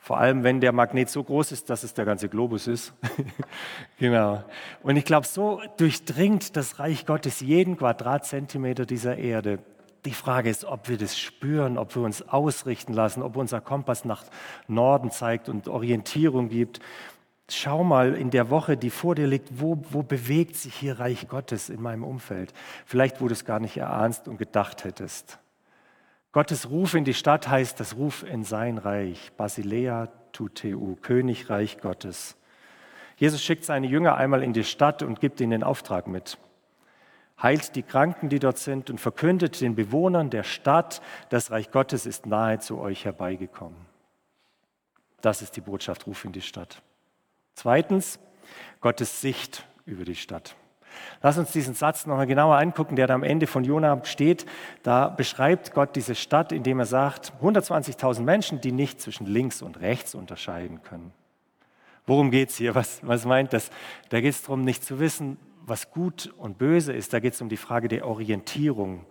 Vor 0.02 0.18
allem, 0.18 0.44
wenn 0.44 0.62
der 0.62 0.72
Magnet 0.72 1.10
so 1.10 1.22
groß 1.22 1.52
ist, 1.52 1.68
dass 1.68 1.82
es 1.82 1.92
der 1.92 2.06
ganze 2.06 2.30
Globus 2.30 2.66
ist. 2.66 2.94
genau. 3.98 4.42
Und 4.82 4.96
ich 4.96 5.04
glaube, 5.04 5.26
so 5.26 5.60
durchdringt 5.76 6.56
das 6.56 6.78
Reich 6.78 7.04
Gottes 7.04 7.40
jeden 7.40 7.76
Quadratzentimeter 7.76 8.86
dieser 8.86 9.18
Erde. 9.18 9.58
Die 10.06 10.14
Frage 10.14 10.48
ist, 10.48 10.64
ob 10.64 10.88
wir 10.88 10.96
das 10.96 11.18
spüren, 11.18 11.76
ob 11.76 11.94
wir 11.94 12.02
uns 12.02 12.26
ausrichten 12.26 12.94
lassen, 12.94 13.22
ob 13.22 13.36
unser 13.36 13.60
Kompass 13.60 14.06
nach 14.06 14.24
Norden 14.68 15.10
zeigt 15.10 15.50
und 15.50 15.68
Orientierung 15.68 16.48
gibt. 16.48 16.80
Schau 17.50 17.84
mal 17.84 18.14
in 18.14 18.30
der 18.30 18.48
Woche, 18.48 18.78
die 18.78 18.88
vor 18.88 19.14
dir 19.14 19.26
liegt, 19.26 19.60
wo, 19.60 19.82
wo 19.90 20.02
bewegt 20.02 20.56
sich 20.56 20.74
hier 20.74 20.98
Reich 20.98 21.28
Gottes 21.28 21.68
in 21.68 21.82
meinem 21.82 22.04
Umfeld? 22.04 22.54
Vielleicht, 22.86 23.20
wo 23.20 23.28
du 23.28 23.34
es 23.34 23.44
gar 23.44 23.60
nicht 23.60 23.76
erahnst 23.76 24.28
und 24.28 24.38
gedacht 24.38 24.84
hättest. 24.84 25.38
Gottes 26.32 26.70
Ruf 26.70 26.94
in 26.94 27.04
die 27.04 27.14
Stadt 27.14 27.48
heißt 27.48 27.80
das 27.80 27.96
Ruf 27.96 28.22
in 28.22 28.44
sein 28.44 28.78
Reich, 28.78 29.32
Basilea 29.36 30.08
tuteu, 30.32 30.94
Königreich 31.00 31.80
Gottes. 31.80 32.36
Jesus 33.16 33.42
schickt 33.42 33.64
seine 33.64 33.88
Jünger 33.88 34.16
einmal 34.16 34.42
in 34.42 34.52
die 34.52 34.64
Stadt 34.64 35.02
und 35.02 35.20
gibt 35.20 35.40
ihnen 35.40 35.50
den 35.50 35.62
Auftrag 35.64 36.06
mit. 36.06 36.38
Heilt 37.42 37.74
die 37.74 37.82
Kranken, 37.82 38.28
die 38.28 38.38
dort 38.38 38.58
sind, 38.58 38.90
und 38.90 39.00
verkündet 39.00 39.60
den 39.60 39.74
Bewohnern 39.74 40.30
der 40.30 40.44
Stadt, 40.44 41.02
das 41.30 41.50
Reich 41.50 41.70
Gottes 41.72 42.06
ist 42.06 42.26
nahe 42.26 42.60
zu 42.60 42.78
euch 42.78 43.04
herbeigekommen. 43.04 43.86
Das 45.22 45.42
ist 45.42 45.56
die 45.56 45.60
Botschaft, 45.60 46.06
Ruf 46.06 46.24
in 46.24 46.32
die 46.32 46.42
Stadt. 46.42 46.80
Zweitens, 47.54 48.20
Gottes 48.80 49.20
Sicht 49.20 49.66
über 49.84 50.04
die 50.04 50.14
Stadt. 50.14 50.54
Lass 51.22 51.38
uns 51.38 51.52
diesen 51.52 51.74
Satz 51.74 52.06
nochmal 52.06 52.26
genauer 52.26 52.56
angucken, 52.56 52.96
der 52.96 53.06
da 53.06 53.14
am 53.14 53.22
Ende 53.22 53.46
von 53.46 53.64
Jona 53.64 54.04
steht. 54.04 54.46
Da 54.82 55.08
beschreibt 55.08 55.72
Gott 55.72 55.96
diese 55.96 56.14
Stadt, 56.14 56.52
indem 56.52 56.78
er 56.78 56.86
sagt, 56.86 57.32
120.000 57.42 58.22
Menschen, 58.22 58.60
die 58.60 58.72
nicht 58.72 59.00
zwischen 59.00 59.26
links 59.26 59.62
und 59.62 59.80
rechts 59.80 60.14
unterscheiden 60.14 60.82
können. 60.82 61.12
Worum 62.06 62.30
geht 62.30 62.50
es 62.50 62.56
hier? 62.56 62.74
Was, 62.74 63.06
was 63.06 63.24
meint 63.24 63.52
das? 63.52 63.70
Da 64.08 64.20
geht 64.20 64.34
es 64.34 64.42
darum, 64.42 64.64
nicht 64.64 64.84
zu 64.84 64.98
wissen, 64.98 65.36
was 65.66 65.90
gut 65.90 66.32
und 66.38 66.58
böse 66.58 66.92
ist. 66.92 67.12
Da 67.12 67.20
geht 67.20 67.34
es 67.34 67.40
um 67.40 67.48
die 67.48 67.56
Frage 67.56 67.88
der 67.88 68.06
Orientierung. 68.06 69.06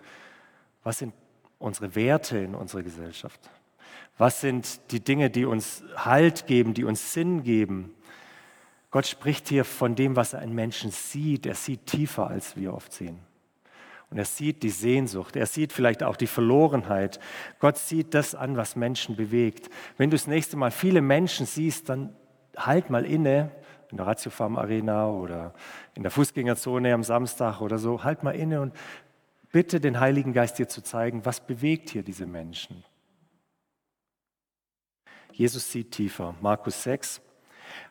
Was 0.83 1.00
sind 1.00 1.13
unsere 1.59 1.95
Werte 1.95 2.38
in 2.39 2.55
unserer 2.55 2.83
Gesellschaft? 2.83 3.39
Was 4.17 4.41
sind 4.41 4.91
die 4.91 5.00
Dinge, 5.00 5.29
die 5.29 5.45
uns 5.45 5.83
Halt 5.95 6.48
geben, 6.48 6.74
die 6.74 6.83
uns 6.83 7.13
Sinn 7.13 7.43
geben? 7.43 7.93
Gott 8.91 9.05
spricht 9.05 9.48
hier 9.48 9.65
von 9.65 9.96
dem, 9.96 10.15
was 10.15 10.34
er 10.34 10.41
in 10.41 10.53
Menschen 10.53 10.91
sieht. 10.91 11.46
Er 11.46 11.55
sieht 11.55 11.86
tiefer, 11.86 12.27
als 12.27 12.55
wir 12.55 12.74
oft 12.74 12.91
sehen. 12.91 13.19
Und 14.10 14.17
er 14.17 14.25
sieht 14.25 14.63
die 14.63 14.72
Sehnsucht, 14.72 15.36
er 15.36 15.46
sieht 15.46 15.72
vielleicht 15.72 16.01
auch 16.01 16.15
die 16.15 16.27
Verlorenheit. 16.27 17.19
Gott 17.60 17.77
sieht 17.77 18.15
das 18.15 18.34
an, 18.34 18.58
was 18.58 18.75
Menschen 18.75 19.15
bewegt. 19.15 19.69
Wenn 19.98 20.10
du 20.10 20.17
das 20.17 20.25
nächste 20.25 20.58
Mal 20.58 20.72
viele 20.72 21.01
Menschen 21.01 21.46
siehst, 21.46 21.89
dann 21.89 22.15
halt 22.58 22.89
mal 22.89 23.05
inne, 23.05 23.51
in 23.91 23.98
der 23.98 24.08
Ratiofarm 24.08 24.58
Arena 24.58 25.10
oder 25.10 25.53
in 25.93 26.01
der 26.01 26.12
Fußgängerzone 26.12 26.93
am 26.93 27.03
Samstag 27.03 27.62
oder 27.62 27.77
so, 27.77 28.03
halt 28.03 28.24
mal 28.24 28.36
inne 28.36 28.62
und 28.62 28.74
bitte 29.51 29.79
den 29.79 30.00
Heiligen 30.00 30.34
Geist 30.34 30.58
dir 30.58 30.67
zu 30.67 30.81
zeigen, 30.81 31.25
was 31.25 31.46
bewegt 31.46 31.91
hier 31.91 32.03
diese 32.03 32.25
Menschen. 32.25 32.84
Jesus 35.31 35.72
sieht 35.72 35.91
tiefer. 35.91 36.36
Markus 36.41 36.84
6, 36.84 37.22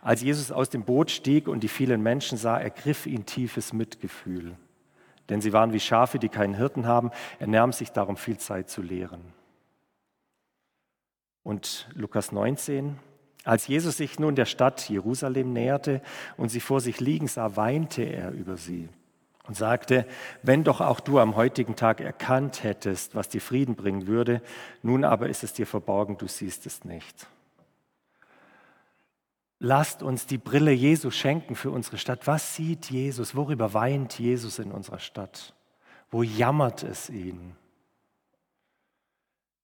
als 0.01 0.23
Jesus 0.23 0.53
aus 0.53 0.71
dem 0.71 0.85
Boot 0.85 1.11
stieg 1.11 1.49
und 1.49 1.61
die 1.61 1.69
vielen 1.69 2.03
Menschen 2.03 2.39
sah, 2.39 2.59
ergriff 2.59 3.07
ihn 3.07 3.27
tiefes 3.27 3.73
Mitgefühl. 3.73 4.57
Denn 5.29 5.41
sie 5.41 5.53
waren 5.53 5.73
wie 5.73 5.81
Schafe, 5.81 6.19
die 6.19 6.29
keinen 6.29 6.55
Hirten 6.55 6.87
haben. 6.87 7.11
Er 7.39 7.47
nahm 7.47 7.73
sich 7.73 7.93
darum 7.93 8.17
viel 8.17 8.39
Zeit 8.39 8.71
zu 8.71 8.83
lehren. 8.83 9.21
Und 11.43 11.89
Lukas 11.95 12.33
19, 12.33 12.99
als 13.45 13.67
Jesus 13.67 13.97
sich 13.97 14.19
nun 14.19 14.35
der 14.35 14.47
Stadt 14.47 14.89
Jerusalem 14.89 15.53
näherte 15.53 16.03
und 16.37 16.51
sie 16.51 16.61
vor 16.61 16.81
sich 16.81 17.01
liegen 17.01 17.27
sah, 17.27 17.57
weinte 17.57 18.03
er 18.03 18.33
über 18.33 18.57
sie 18.57 18.89
und 19.49 19.57
sagte, 19.57 20.07
wenn 20.43 20.63
doch 20.63 20.83
auch 20.83 21.01
du 21.01 21.19
am 21.19 21.37
heutigen 21.37 21.75
Tag 21.75 22.01
erkannt 22.01 22.63
hättest, 22.63 23.15
was 23.15 23.31
dir 23.31 23.41
Frieden 23.41 23.77
bringen 23.77 24.07
würde, 24.07 24.43
nun 24.83 25.05
aber 25.05 25.29
ist 25.31 25.43
es 25.43 25.55
dir 25.55 25.67
verborgen, 25.67 26.19
du 26.19 26.29
siehst 26.29 26.67
es 26.67 26.85
nicht. 26.85 27.27
Lasst 29.61 30.05
uns 30.05 30.27
die 30.27 30.39
Brille 30.39 30.71
Jesu 30.71 31.11
schenken 31.11 31.57
für 31.57 31.71
unsere 31.71 31.99
Stadt. 31.99 32.27
Was 32.27 32.55
sieht 32.55 32.91
Jesus? 32.91 33.35
Worüber 33.35 33.75
weint 33.75 34.19
Jesus 34.19 34.61
in 34.61 34.71
unserer 34.71 35.01
Stadt? 35.01 35.55
Wo 36.11 36.23
jammert 36.23 36.85
es 36.85 37.11
ihn? 37.11 37.57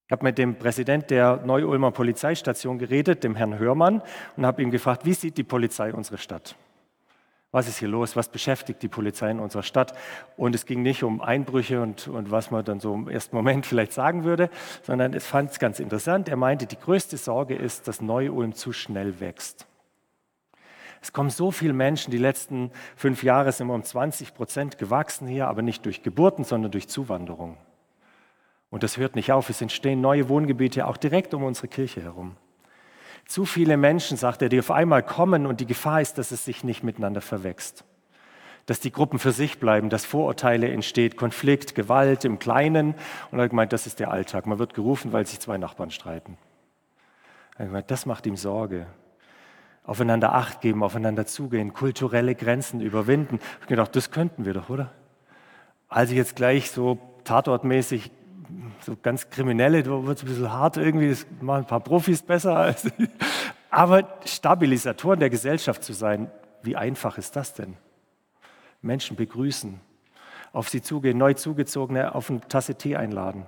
Ich 0.07 0.11
habe 0.11 0.23
mit 0.23 0.37
dem 0.37 0.59
Präsident 0.59 1.09
der 1.09 1.37
Neu-Ulmer 1.37 1.91
Polizeistation 1.91 2.77
geredet, 2.77 3.23
dem 3.23 3.35
Herrn 3.35 3.57
Hörmann, 3.57 4.03
und 4.35 4.45
habe 4.45 4.61
ihn 4.61 4.69
gefragt, 4.69 5.05
wie 5.05 5.13
sieht 5.13 5.37
die 5.37 5.43
Polizei 5.43 5.93
unsere 5.93 6.17
Stadt? 6.17 6.55
Was 7.51 7.69
ist 7.69 7.79
hier 7.79 7.87
los? 7.87 8.17
Was 8.17 8.27
beschäftigt 8.27 8.83
die 8.83 8.89
Polizei 8.89 9.31
in 9.31 9.39
unserer 9.39 9.63
Stadt? 9.63 9.97
Und 10.35 10.53
es 10.53 10.65
ging 10.65 10.81
nicht 10.81 11.03
um 11.03 11.21
Einbrüche 11.21 11.81
und, 11.81 12.09
und 12.09 12.29
was 12.29 12.51
man 12.51 12.65
dann 12.65 12.81
so 12.81 12.93
im 12.93 13.07
ersten 13.07 13.33
Moment 13.33 13.65
vielleicht 13.65 13.93
sagen 13.93 14.25
würde, 14.25 14.49
sondern 14.83 15.13
es 15.13 15.25
fand 15.25 15.51
es 15.51 15.59
ganz 15.59 15.79
interessant. 15.79 16.27
Er 16.27 16.35
meinte, 16.35 16.65
die 16.65 16.77
größte 16.77 17.15
Sorge 17.15 17.55
ist, 17.55 17.87
dass 17.87 18.01
Neu-Ulm 18.01 18.53
zu 18.53 18.73
schnell 18.73 19.21
wächst. 19.21 19.65
Es 21.05 21.13
kommen 21.13 21.29
so 21.29 21.51
viele 21.51 21.73
Menschen, 21.73 22.09
die 22.09 22.17
letzten 22.17 22.71
fünf 22.95 23.21
Jahre 23.21 23.51
sind 23.51 23.67
wir 23.67 23.75
um 23.75 23.83
20 23.83 24.33
Prozent 24.33 24.79
gewachsen 24.79 25.27
hier, 25.27 25.47
aber 25.47 25.61
nicht 25.61 25.85
durch 25.85 26.01
Geburten, 26.01 26.43
sondern 26.43 26.71
durch 26.71 26.87
Zuwanderung. 26.87 27.57
Und 28.71 28.81
das 28.81 28.97
hört 28.97 29.13
nicht 29.15 29.31
auf. 29.31 29.51
Es 29.51 29.61
entstehen 29.61 30.01
neue 30.01 30.29
Wohngebiete 30.29 30.87
auch 30.87 30.97
direkt 30.97 31.35
um 31.35 31.43
unsere 31.43 31.67
Kirche 31.67 32.01
herum. 32.01 32.37
Zu 33.27 33.45
viele 33.45 33.77
Menschen, 33.77 34.17
sagt 34.17 34.41
er, 34.41 34.49
die 34.49 34.57
auf 34.57 34.71
einmal 34.71 35.03
kommen 35.03 35.45
und 35.45 35.59
die 35.59 35.67
Gefahr 35.67 36.01
ist, 36.01 36.17
dass 36.17 36.31
es 36.31 36.43
sich 36.43 36.63
nicht 36.63 36.83
miteinander 36.83 37.21
verwächst. 37.21 37.83
Dass 38.65 38.79
die 38.79 38.91
Gruppen 38.91 39.19
für 39.19 39.31
sich 39.31 39.59
bleiben, 39.59 39.91
dass 39.91 40.05
Vorurteile 40.05 40.71
entsteht, 40.71 41.17
Konflikt, 41.17 41.75
Gewalt 41.75 42.25
im 42.25 42.39
Kleinen. 42.39 42.95
Und 43.29 43.37
er 43.37 43.43
hat 43.43 43.51
gemeint, 43.51 43.73
das 43.73 43.85
ist 43.85 43.99
der 43.99 44.09
Alltag. 44.09 44.47
Man 44.47 44.57
wird 44.57 44.73
gerufen, 44.73 45.13
weil 45.13 45.27
sich 45.27 45.39
zwei 45.39 45.59
Nachbarn 45.59 45.91
streiten. 45.91 46.35
Er 47.57 47.59
hat 47.59 47.67
gemeint, 47.67 47.91
das 47.91 48.07
macht 48.07 48.25
ihm 48.25 48.37
Sorge 48.37 48.87
aufeinander 49.85 50.33
Acht 50.33 50.61
geben, 50.61 50.83
aufeinander 50.83 51.25
zugehen, 51.25 51.73
kulturelle 51.73 52.35
Grenzen 52.35 52.81
überwinden. 52.81 53.39
Ich 53.39 53.55
habe 53.57 53.67
gedacht, 53.67 53.95
das 53.95 54.11
könnten 54.11 54.45
wir 54.45 54.53
doch, 54.53 54.69
oder? 54.69 54.91
Also 55.87 56.15
jetzt 56.15 56.35
gleich 56.35 56.71
so 56.71 56.97
tatortmäßig, 57.23 58.11
so 58.81 58.95
ganz 59.01 59.29
kriminelle, 59.29 59.83
da 59.83 60.05
wird 60.05 60.17
es 60.17 60.23
ein 60.23 60.27
bisschen 60.27 60.51
hart 60.51 60.77
irgendwie, 60.77 61.09
das 61.09 61.25
machen 61.41 61.63
ein 61.63 61.67
paar 61.67 61.79
Profis 61.79 62.21
besser. 62.21 62.55
Als, 62.55 62.91
aber 63.69 64.17
Stabilisatoren 64.25 65.19
der 65.19 65.29
Gesellschaft 65.29 65.83
zu 65.83 65.93
sein, 65.93 66.31
wie 66.63 66.75
einfach 66.75 67.17
ist 67.17 67.35
das 67.35 67.53
denn? 67.53 67.77
Menschen 68.81 69.15
begrüßen, 69.15 69.79
auf 70.53 70.69
sie 70.69 70.81
zugehen, 70.81 71.17
neu 71.17 71.33
zugezogene 71.33 72.15
auf 72.15 72.29
eine 72.29 72.41
Tasse 72.41 72.75
Tee 72.75 72.95
einladen. 72.95 73.45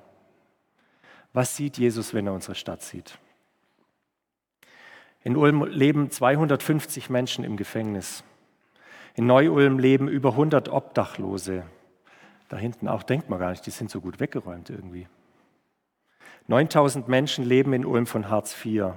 Was 1.33 1.55
sieht 1.55 1.77
Jesus, 1.77 2.13
wenn 2.13 2.27
er 2.27 2.33
unsere 2.33 2.55
Stadt 2.55 2.81
sieht? 2.81 3.19
In 5.23 5.35
Ulm 5.35 5.63
leben 5.65 6.09
250 6.09 7.09
Menschen 7.09 7.43
im 7.43 7.57
Gefängnis. 7.57 8.23
In 9.15 9.25
Neu-Ulm 9.25 9.79
leben 9.79 10.07
über 10.07 10.31
100 10.31 10.69
Obdachlose. 10.69 11.63
Da 12.49 12.57
hinten 12.57 12.87
auch 12.87 13.03
denkt 13.03 13.29
man 13.29 13.39
gar 13.39 13.49
nicht, 13.49 13.65
die 13.65 13.71
sind 13.71 13.89
so 13.89 13.99
gut 13.99 14.19
weggeräumt 14.19 14.69
irgendwie. 14.69 15.07
9000 16.47 17.07
Menschen 17.07 17.43
leben 17.43 17.73
in 17.73 17.85
Ulm 17.85 18.07
von 18.07 18.29
Hartz 18.29 18.55
IV. 18.63 18.93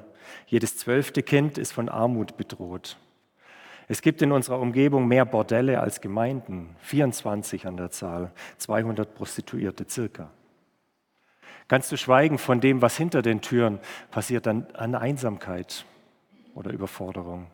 Jedes 0.46 0.76
zwölfte 0.76 1.22
Kind 1.22 1.58
ist 1.58 1.72
von 1.72 1.88
Armut 1.88 2.36
bedroht. 2.36 2.96
Es 3.88 4.02
gibt 4.02 4.22
in 4.22 4.30
unserer 4.30 4.60
Umgebung 4.60 5.08
mehr 5.08 5.24
Bordelle 5.24 5.80
als 5.80 6.00
Gemeinden, 6.00 6.76
24 6.78 7.66
an 7.66 7.76
der 7.76 7.90
Zahl, 7.90 8.30
200 8.58 9.16
Prostituierte 9.16 9.84
circa. 9.88 10.30
Ganz 11.66 11.88
zu 11.88 11.96
schweigen 11.96 12.38
von 12.38 12.60
dem, 12.60 12.82
was 12.82 12.96
hinter 12.96 13.20
den 13.20 13.40
Türen 13.40 13.80
passiert 14.12 14.46
an, 14.46 14.66
an 14.74 14.94
Einsamkeit, 14.94 15.84
oder 16.54 16.70
Überforderung? 16.72 17.46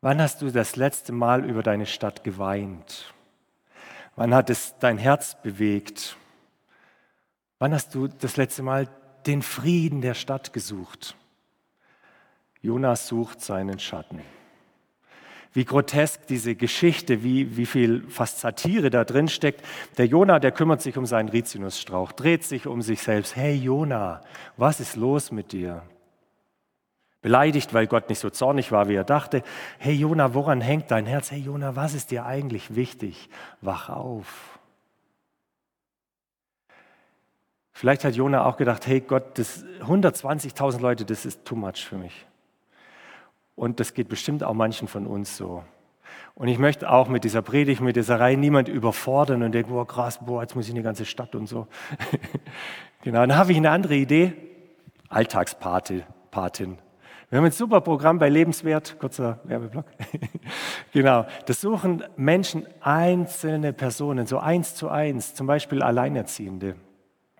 Wann 0.00 0.20
hast 0.20 0.42
du 0.42 0.50
das 0.50 0.76
letzte 0.76 1.12
Mal 1.12 1.44
über 1.44 1.62
deine 1.62 1.86
Stadt 1.86 2.24
geweint? 2.24 3.12
Wann 4.16 4.34
hat 4.34 4.50
es 4.50 4.74
dein 4.78 4.98
Herz 4.98 5.36
bewegt? 5.40 6.16
Wann 7.58 7.72
hast 7.72 7.94
du 7.94 8.08
das 8.08 8.36
letzte 8.36 8.62
Mal 8.62 8.88
den 9.26 9.42
Frieden 9.42 10.00
der 10.00 10.14
Stadt 10.14 10.52
gesucht? 10.52 11.16
Jonas 12.60 13.08
sucht 13.08 13.40
seinen 13.40 13.78
Schatten. 13.78 14.20
Wie 15.52 15.64
grotesk 15.64 16.26
diese 16.26 16.54
Geschichte, 16.54 17.22
wie, 17.22 17.56
wie 17.56 17.66
viel 17.66 18.08
fast 18.08 18.40
Satire 18.40 18.88
da 18.88 19.04
drin 19.04 19.28
steckt. 19.28 19.62
Der 19.98 20.06
Jona, 20.06 20.38
der 20.38 20.50
kümmert 20.50 20.80
sich 20.80 20.96
um 20.96 21.04
seinen 21.04 21.28
Rizinusstrauch, 21.28 22.12
dreht 22.12 22.42
sich 22.42 22.66
um 22.66 22.80
sich 22.80 23.02
selbst. 23.02 23.36
Hey 23.36 23.54
Jona, 23.54 24.22
was 24.56 24.80
ist 24.80 24.96
los 24.96 25.30
mit 25.30 25.52
dir? 25.52 25.82
Beleidigt, 27.22 27.72
weil 27.72 27.86
Gott 27.86 28.08
nicht 28.08 28.18
so 28.18 28.30
zornig 28.30 28.72
war, 28.72 28.88
wie 28.88 28.96
er 28.96 29.04
dachte. 29.04 29.42
Hey 29.78 29.94
Jona, 29.94 30.34
woran 30.34 30.60
hängt 30.60 30.90
dein 30.90 31.06
Herz? 31.06 31.30
Hey 31.30 31.38
Jona, 31.38 31.76
was 31.76 31.94
ist 31.94 32.10
dir 32.10 32.26
eigentlich 32.26 32.74
wichtig? 32.74 33.28
Wach 33.60 33.88
auf. 33.88 34.58
Vielleicht 37.72 38.04
hat 38.04 38.14
Jona 38.14 38.44
auch 38.44 38.56
gedacht, 38.56 38.86
hey 38.86 39.00
Gott, 39.00 39.38
120.000 39.38 40.80
Leute, 40.80 41.04
das 41.04 41.24
ist 41.24 41.44
too 41.44 41.56
much 41.56 41.84
für 41.84 41.96
mich. 41.96 42.26
Und 43.54 43.80
das 43.80 43.94
geht 43.94 44.08
bestimmt 44.08 44.42
auch 44.42 44.54
manchen 44.54 44.88
von 44.88 45.06
uns 45.06 45.36
so. 45.36 45.62
Und 46.34 46.48
ich 46.48 46.58
möchte 46.58 46.90
auch 46.90 47.08
mit 47.08 47.24
dieser 47.24 47.42
Predigt, 47.42 47.80
mit 47.80 47.96
dieser 47.96 48.18
Reihe 48.18 48.36
niemand 48.36 48.68
überfordern 48.68 49.42
und 49.42 49.52
denken, 49.52 49.72
boah, 49.72 49.86
krass, 49.86 50.18
boah, 50.24 50.42
jetzt 50.42 50.56
muss 50.56 50.64
ich 50.64 50.70
in 50.70 50.76
die 50.76 50.82
ganze 50.82 51.04
Stadt 51.04 51.34
und 51.34 51.46
so. 51.46 51.68
genau, 53.02 53.20
dann 53.20 53.36
habe 53.36 53.52
ich 53.52 53.58
eine 53.58 53.70
andere 53.70 53.94
Idee. 53.94 54.32
Alltagspatin. 55.08 56.78
Wir 57.32 57.38
haben 57.38 57.46
ein 57.46 57.52
super 57.52 57.80
Programm 57.80 58.18
bei 58.18 58.28
Lebenswert, 58.28 58.98
kurzer 58.98 59.38
Werbeblock. 59.44 59.86
genau, 60.92 61.24
das 61.46 61.62
suchen 61.62 62.04
Menschen 62.14 62.66
einzelne 62.82 63.72
Personen, 63.72 64.26
so 64.26 64.38
eins 64.38 64.74
zu 64.74 64.90
eins, 64.90 65.32
zum 65.32 65.46
Beispiel 65.46 65.82
Alleinerziehende, 65.82 66.74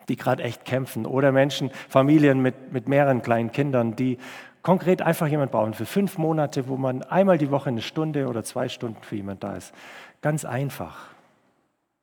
die 0.09 0.17
gerade 0.17 0.45
echt 0.45 0.65
kämpfen 0.65 1.05
oder 1.05 1.31
Menschen, 1.31 1.71
Familien 1.91 2.41
mit, 2.41 2.73
mit 2.73 2.89
mehreren 2.89 3.21
kleinen 3.21 3.53
Kindern, 3.53 3.95
die 3.95 4.17
konkret 4.63 5.03
einfach 5.03 5.27
jemand 5.27 5.53
brauchen 5.53 5.75
für 5.75 5.85
fünf 5.85 6.17
Monate, 6.17 6.69
wo 6.69 6.79
man 6.79 7.03
einmal 7.03 7.37
die 7.37 7.51
Woche 7.51 7.69
eine 7.69 7.83
Stunde 7.83 8.29
oder 8.29 8.45
zwei 8.45 8.71
Stunden 8.71 9.03
für 9.03 9.17
jemand 9.17 9.45
da 9.45 9.57
ist. 9.57 9.75
Ganz 10.23 10.47
einfach. 10.47 11.11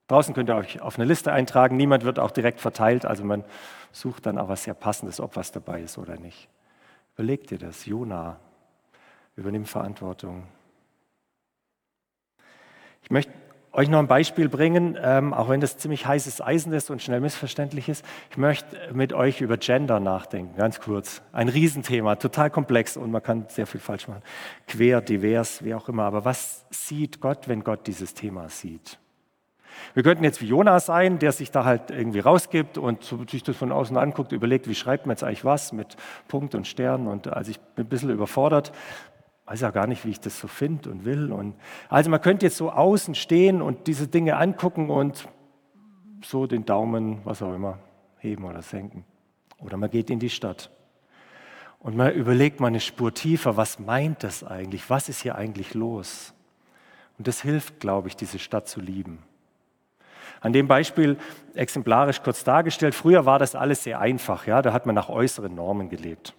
Draußen 0.10 0.36
könnt 0.36 0.52
ihr 0.52 0.58
euch 0.58 0.80
auf 0.80 1.00
eine 1.00 1.06
Liste 1.06 1.32
eintragen. 1.32 1.76
Niemand 1.76 2.04
wird 2.04 2.20
auch 2.20 2.30
direkt 2.30 2.62
verteilt. 2.62 3.08
Also 3.08 3.24
man 3.24 3.44
sucht 3.92 4.28
dann 4.28 4.38
auch 4.38 4.48
was 4.48 4.66
sehr 4.66 4.76
Passendes, 4.76 5.20
ob 5.20 5.36
was 5.36 5.52
dabei 5.52 5.82
ist 5.82 5.98
oder 5.98 6.20
nicht. 6.20 6.50
Überleg 7.20 7.48
dir 7.48 7.58
das. 7.58 7.86
Jona 7.86 8.40
übernimm 9.36 9.66
Verantwortung. 9.66 10.48
Ich 13.04 13.12
möchte 13.12 13.34
euch 13.74 13.90
noch 13.90 14.00
ein 14.00 14.08
Beispiel 14.08 14.48
bringen, 14.48 14.98
ähm, 15.02 15.34
auch 15.34 15.50
wenn 15.50 15.60
das 15.60 15.78
ziemlich 15.78 16.06
heißes 16.06 16.40
Eisen 16.40 16.72
ist 16.72 16.90
und 16.90 17.02
schnell 17.02 17.20
missverständlich 17.20 17.90
ist. 17.90 18.06
Ich 18.32 18.38
möchte 18.38 18.94
mit 18.94 19.12
euch 19.12 19.42
über 19.42 19.58
Gender 19.58 20.00
nachdenken, 20.00 20.56
ganz 20.56 20.80
kurz. 20.80 21.22
Ein 21.34 21.50
Riesenthema, 21.50 22.16
total 22.16 22.50
komplex 22.50 22.96
und 22.96 23.12
man 23.12 23.22
kann 23.22 23.48
sehr 23.50 23.68
viel 23.68 23.82
falsch 23.82 24.08
machen. 24.08 24.24
Quer, 24.70 25.02
divers, 25.02 25.62
wie 25.62 25.74
auch 25.74 25.90
immer. 25.90 26.04
Aber 26.04 26.24
was 26.24 26.66
sieht 26.70 27.20
Gott, 27.20 27.50
wenn 27.50 27.66
Gott 27.66 27.86
dieses 27.88 28.14
Thema 28.14 28.48
sieht? 28.48 28.98
Wir 29.94 30.04
könnten 30.04 30.24
jetzt 30.24 30.42
wie 30.42 30.48
Jonas 30.48 30.86
sein, 30.86 31.20
der 31.20 31.32
sich 31.32 31.52
da 31.52 31.66
halt 31.66 31.92
irgendwie 31.92 32.20
rausgibt 32.20 32.78
und 32.78 33.16
sich 33.30 33.44
das 33.44 33.56
von 33.56 33.72
außen 33.72 33.98
anguckt, 33.98 34.32
überlegt, 34.32 34.68
wie 34.68 34.76
schreibt 34.76 35.06
man 35.06 35.14
jetzt 35.14 35.24
eigentlich 35.24 35.46
was 35.46 35.74
mit 35.74 35.96
Punkt 36.28 36.56
und 36.56 36.68
Stern. 36.68 37.08
Und 37.08 37.28
also 37.28 37.52
ich 37.52 37.60
bin 37.60 37.86
ein 37.86 37.90
bisschen 37.90 38.10
überfordert 38.10 38.72
weiß 39.50 39.62
ja 39.62 39.72
gar 39.72 39.88
nicht, 39.88 40.06
wie 40.06 40.12
ich 40.12 40.20
das 40.20 40.40
so 40.40 40.48
finde 40.48 40.92
und 40.92 41.06
will. 41.06 41.32
Und 41.32 41.56
also 41.90 42.12
man 42.12 42.22
könnte 42.22 42.46
jetzt 42.46 42.58
so 42.58 42.72
außen 42.72 43.16
stehen 43.16 43.64
und 43.64 43.88
diese 43.88 44.08
Dinge 44.08 44.38
angucken 44.38 44.92
und 44.92 45.28
so 46.24 46.46
den 46.46 46.66
Daumen, 46.66 47.22
was 47.24 47.42
auch 47.42 47.56
immer, 47.56 47.80
heben 48.20 48.46
oder 48.46 48.62
senken. 48.62 49.06
Oder 49.58 49.78
man 49.78 49.90
geht 49.90 50.12
in 50.12 50.20
die 50.20 50.30
Stadt 50.30 50.70
und 51.80 51.96
man 51.96 52.14
überlegt 52.14 52.60
mal 52.60 52.68
eine 52.68 52.80
Spur 52.80 53.14
tiefer, 53.14 53.58
was 53.58 53.80
meint 53.80 54.24
das 54.24 54.44
eigentlich? 54.44 54.90
Was 54.90 55.10
ist 55.10 55.22
hier 55.22 55.36
eigentlich 55.36 55.74
los? 55.74 56.34
Und 57.18 57.28
das 57.28 57.42
hilft, 57.42 57.80
glaube 57.80 58.08
ich, 58.08 58.16
diese 58.16 58.38
Stadt 58.38 58.68
zu 58.68 58.80
lieben. 58.80 59.20
An 60.42 60.54
dem 60.54 60.68
Beispiel 60.68 61.18
exemplarisch 61.54 62.22
kurz 62.22 62.44
dargestellt, 62.44 62.96
früher 62.96 63.26
war 63.26 63.40
das 63.40 63.56
alles 63.56 63.84
sehr 63.84 64.00
einfach, 64.00 64.48
ja, 64.48 64.62
da 64.62 64.72
hat 64.72 64.86
man 64.86 64.96
nach 64.96 65.10
äußeren 65.10 65.54
Normen 65.54 65.90
gelebt. 65.90 66.34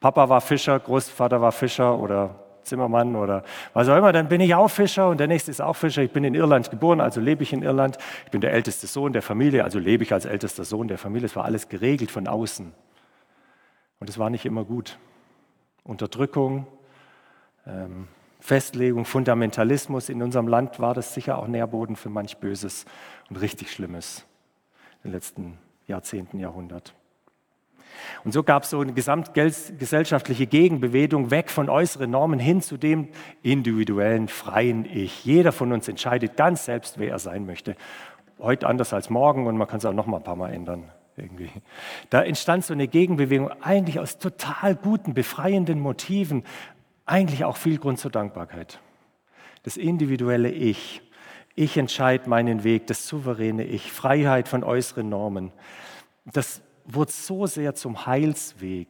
Papa 0.00 0.28
war 0.28 0.40
Fischer, 0.40 0.78
Großvater 0.78 1.40
war 1.40 1.52
Fischer 1.52 1.98
oder 1.98 2.34
Zimmermann 2.62 3.16
oder 3.16 3.42
was 3.72 3.88
auch 3.88 3.96
immer, 3.96 4.12
dann 4.12 4.28
bin 4.28 4.40
ich 4.40 4.54
auch 4.54 4.68
Fischer 4.68 5.08
und 5.08 5.18
der 5.18 5.28
nächste 5.28 5.50
ist 5.50 5.62
auch 5.62 5.74
Fischer. 5.74 6.02
Ich 6.02 6.10
bin 6.10 6.24
in 6.24 6.34
Irland 6.34 6.70
geboren, 6.70 7.00
also 7.00 7.20
lebe 7.20 7.42
ich 7.42 7.52
in 7.52 7.62
Irland. 7.62 7.96
Ich 8.24 8.30
bin 8.30 8.40
der 8.40 8.52
älteste 8.52 8.86
Sohn 8.86 9.12
der 9.12 9.22
Familie, 9.22 9.64
also 9.64 9.78
lebe 9.78 10.02
ich 10.02 10.12
als 10.12 10.26
ältester 10.26 10.64
Sohn 10.64 10.88
der 10.88 10.98
Familie. 10.98 11.26
Es 11.26 11.36
war 11.36 11.44
alles 11.44 11.68
geregelt 11.68 12.10
von 12.10 12.26
außen. 12.26 12.72
Und 14.00 14.10
es 14.10 14.18
war 14.18 14.28
nicht 14.28 14.44
immer 14.44 14.64
gut. 14.64 14.98
Unterdrückung, 15.84 16.66
ähm, 17.66 18.08
Festlegung, 18.46 19.04
Fundamentalismus. 19.04 20.08
In 20.08 20.22
unserem 20.22 20.46
Land 20.46 20.78
war 20.78 20.94
das 20.94 21.14
sicher 21.14 21.36
auch 21.36 21.48
Nährboden 21.48 21.96
für 21.96 22.10
manch 22.10 22.36
Böses 22.36 22.84
und 23.28 23.40
richtig 23.40 23.72
Schlimmes 23.72 24.24
in 25.02 25.10
den 25.10 25.14
letzten 25.14 25.58
Jahrzehnten, 25.88 26.38
Jahrhundert. 26.38 26.94
Und 28.22 28.30
so 28.30 28.44
gab 28.44 28.62
es 28.62 28.70
so 28.70 28.78
eine 28.78 28.92
gesamtgesellschaftliche 28.92 30.46
Gegenbewegung 30.46 31.32
weg 31.32 31.50
von 31.50 31.68
äußeren 31.68 32.08
Normen 32.08 32.38
hin 32.38 32.60
zu 32.60 32.76
dem 32.76 33.08
individuellen, 33.42 34.28
freien 34.28 34.84
Ich. 34.84 35.24
Jeder 35.24 35.50
von 35.50 35.72
uns 35.72 35.88
entscheidet 35.88 36.36
ganz 36.36 36.66
selbst, 36.66 37.00
wer 37.00 37.10
er 37.10 37.18
sein 37.18 37.46
möchte. 37.46 37.74
Heute 38.38 38.68
anders 38.68 38.92
als 38.92 39.10
morgen 39.10 39.48
und 39.48 39.56
man 39.56 39.66
kann 39.66 39.78
es 39.78 39.84
auch 39.86 39.92
noch 39.92 40.06
mal 40.06 40.18
ein 40.18 40.22
paar 40.22 40.36
Mal 40.36 40.52
ändern. 40.52 40.84
Irgendwie. 41.18 41.50
Da 42.10 42.22
entstand 42.22 42.64
so 42.64 42.74
eine 42.74 42.88
Gegenbewegung, 42.88 43.50
eigentlich 43.62 43.98
aus 43.98 44.18
total 44.18 44.74
guten, 44.74 45.14
befreienden 45.14 45.80
Motiven, 45.80 46.44
eigentlich 47.06 47.44
auch 47.44 47.56
viel 47.56 47.78
Grund 47.78 47.98
zur 47.98 48.10
Dankbarkeit. 48.10 48.80
Das 49.62 49.76
individuelle 49.76 50.50
Ich. 50.50 51.02
Ich 51.54 51.78
entscheide 51.78 52.28
meinen 52.28 52.64
Weg, 52.64 52.86
das 52.86 53.08
souveräne 53.08 53.64
Ich, 53.64 53.90
Freiheit 53.90 54.48
von 54.48 54.62
äußeren 54.62 55.08
Normen. 55.08 55.52
Das 56.26 56.60
wurde 56.84 57.12
so 57.12 57.46
sehr 57.46 57.74
zum 57.74 58.06
Heilsweg. 58.06 58.88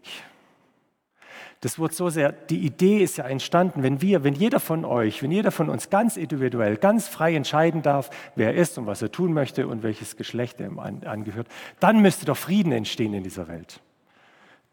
Das 1.61 1.79
wurde 1.79 1.95
so 1.95 2.11
sehr, 2.11 2.33
die 2.33 2.59
Idee 2.59 2.99
ist 2.99 3.17
ja 3.17 3.25
entstanden, 3.25 3.83
wenn 3.83 4.03
wir, 4.03 4.25
wenn 4.25 4.35
jeder 4.35 4.61
von 4.61 4.85
euch, 4.85 5.23
wenn 5.23 5.31
jeder 5.31 5.51
von 5.51 5.71
uns 5.71 5.89
ganz 5.89 6.17
individuell, 6.17 6.77
ganz 6.77 7.09
frei 7.09 7.35
entscheiden 7.35 7.83
darf, 7.83 8.11
wer 8.35 8.49
er 8.49 8.61
ist 8.61 8.77
und 8.79 8.87
was 8.87 9.01
er 9.01 9.11
tun 9.11 9.33
möchte 9.33 9.67
und 9.67 9.83
welches 9.83 10.17
Geschlecht 10.17 10.61
er 10.61 10.67
ihm 10.67 10.79
angehört, 10.79 11.49
dann 11.81 12.03
müsste 12.03 12.27
doch 12.27 12.37
Frieden 12.37 12.73
entstehen 12.73 13.15
in 13.15 13.23
dieser 13.23 13.49
Welt. 13.49 13.81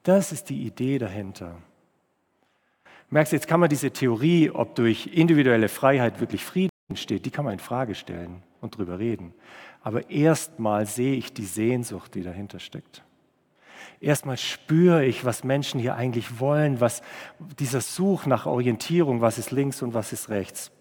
Das 0.04 0.32
ist 0.32 0.50
die 0.50 0.66
Idee 0.66 0.98
dahinter. 0.98 1.56
Merkst 3.14 3.32
jetzt 3.32 3.48
kann 3.48 3.60
man 3.60 3.70
diese 3.70 3.92
Theorie, 3.92 4.50
ob 4.50 4.74
durch 4.74 5.06
individuelle 5.14 5.70
Freiheit 5.70 6.20
wirklich 6.20 6.44
Frieden 6.44 6.72
entsteht, 6.90 7.28
die 7.28 7.30
kann 7.30 7.46
man 7.46 7.54
in 7.54 7.60
Frage 7.60 7.94
stellen 7.94 8.42
und 8.60 8.76
drüber 8.76 8.98
reden. 8.98 9.36
Aber 9.84 10.10
erstmal 10.10 10.88
sehe 10.88 11.14
ich 11.14 11.32
die 11.32 11.46
Sehnsucht, 11.46 12.16
die 12.16 12.24
dahinter 12.24 12.60
steckt. 12.60 13.04
Erstmal 14.00 14.38
spüre 14.38 15.06
ich, 15.06 15.26
was 15.26 15.44
Menschen 15.44 15.80
hier 15.80 15.94
eigentlich 15.94 16.40
wollen, 16.40 16.82
was 16.82 17.04
dieser 17.60 17.82
Such 17.82 18.26
nach 18.26 18.48
Orientierung, 18.48 19.22
was 19.22 19.38
ist 19.38 19.52
links 19.52 19.84
und 19.84 19.94
was 19.94 20.12
ist 20.12 20.30
rechts. 20.30 20.72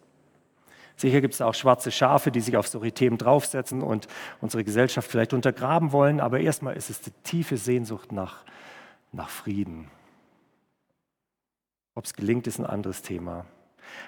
Sicher 0.97 1.21
gibt 1.21 1.35
es 1.35 1.43
auch 1.43 1.53
schwarze 1.53 1.91
Schafe, 1.91 2.31
die 2.31 2.41
sich 2.41 2.57
auf 2.57 2.67
solche 2.67 2.93
Themen 2.93 3.19
draufsetzen 3.19 3.83
und 3.83 4.09
unsere 4.41 4.65
Gesellschaft 4.65 5.11
vielleicht 5.11 5.35
untergraben 5.35 5.93
wollen, 5.93 6.19
aber 6.19 6.41
erstmal 6.41 6.79
ist 6.79 6.89
es 6.89 7.03
die 7.03 7.13
tiefe 7.25 7.59
Sehnsucht 7.59 8.11
nach, 8.11 8.39
nach 9.13 9.29
Frieden. 9.29 9.91
Ob 11.95 12.05
es 12.05 12.15
gelingt, 12.15 12.47
ist 12.47 12.59
ein 12.59 12.67
anderes 12.67 13.03
Thema. 13.03 13.45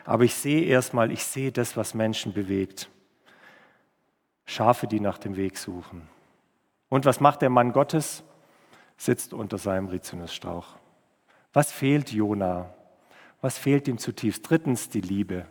Aber 0.05 0.25
ich 0.25 0.35
sehe 0.35 0.65
erstmal, 0.65 1.11
ich 1.11 1.25
sehe 1.25 1.53
das, 1.53 1.77
was 1.77 1.95
Menschen 1.95 2.33
bewegt. 2.33 2.89
Schafe, 4.47 4.87
die 4.87 5.01
nach 5.01 5.19
dem 5.19 5.37
Weg 5.37 5.59
suchen. 5.59 6.09
Und 6.89 7.05
was 7.05 7.21
macht 7.21 7.43
der 7.43 7.51
Mann 7.51 7.73
Gottes? 7.73 8.23
sitzt 8.97 9.35
unter 9.35 9.59
seinem 9.59 9.89
Rizinusstrauch. 9.89 10.77
Was 11.53 11.73
fehlt 11.73 12.13
Jona? 12.13 12.73
Was 13.41 13.59
fehlt 13.59 13.89
ihm 13.89 13.99
zutiefst? 13.99 14.49
Drittens 14.49 14.89
die 14.89 15.01
Liebe. 15.01 15.47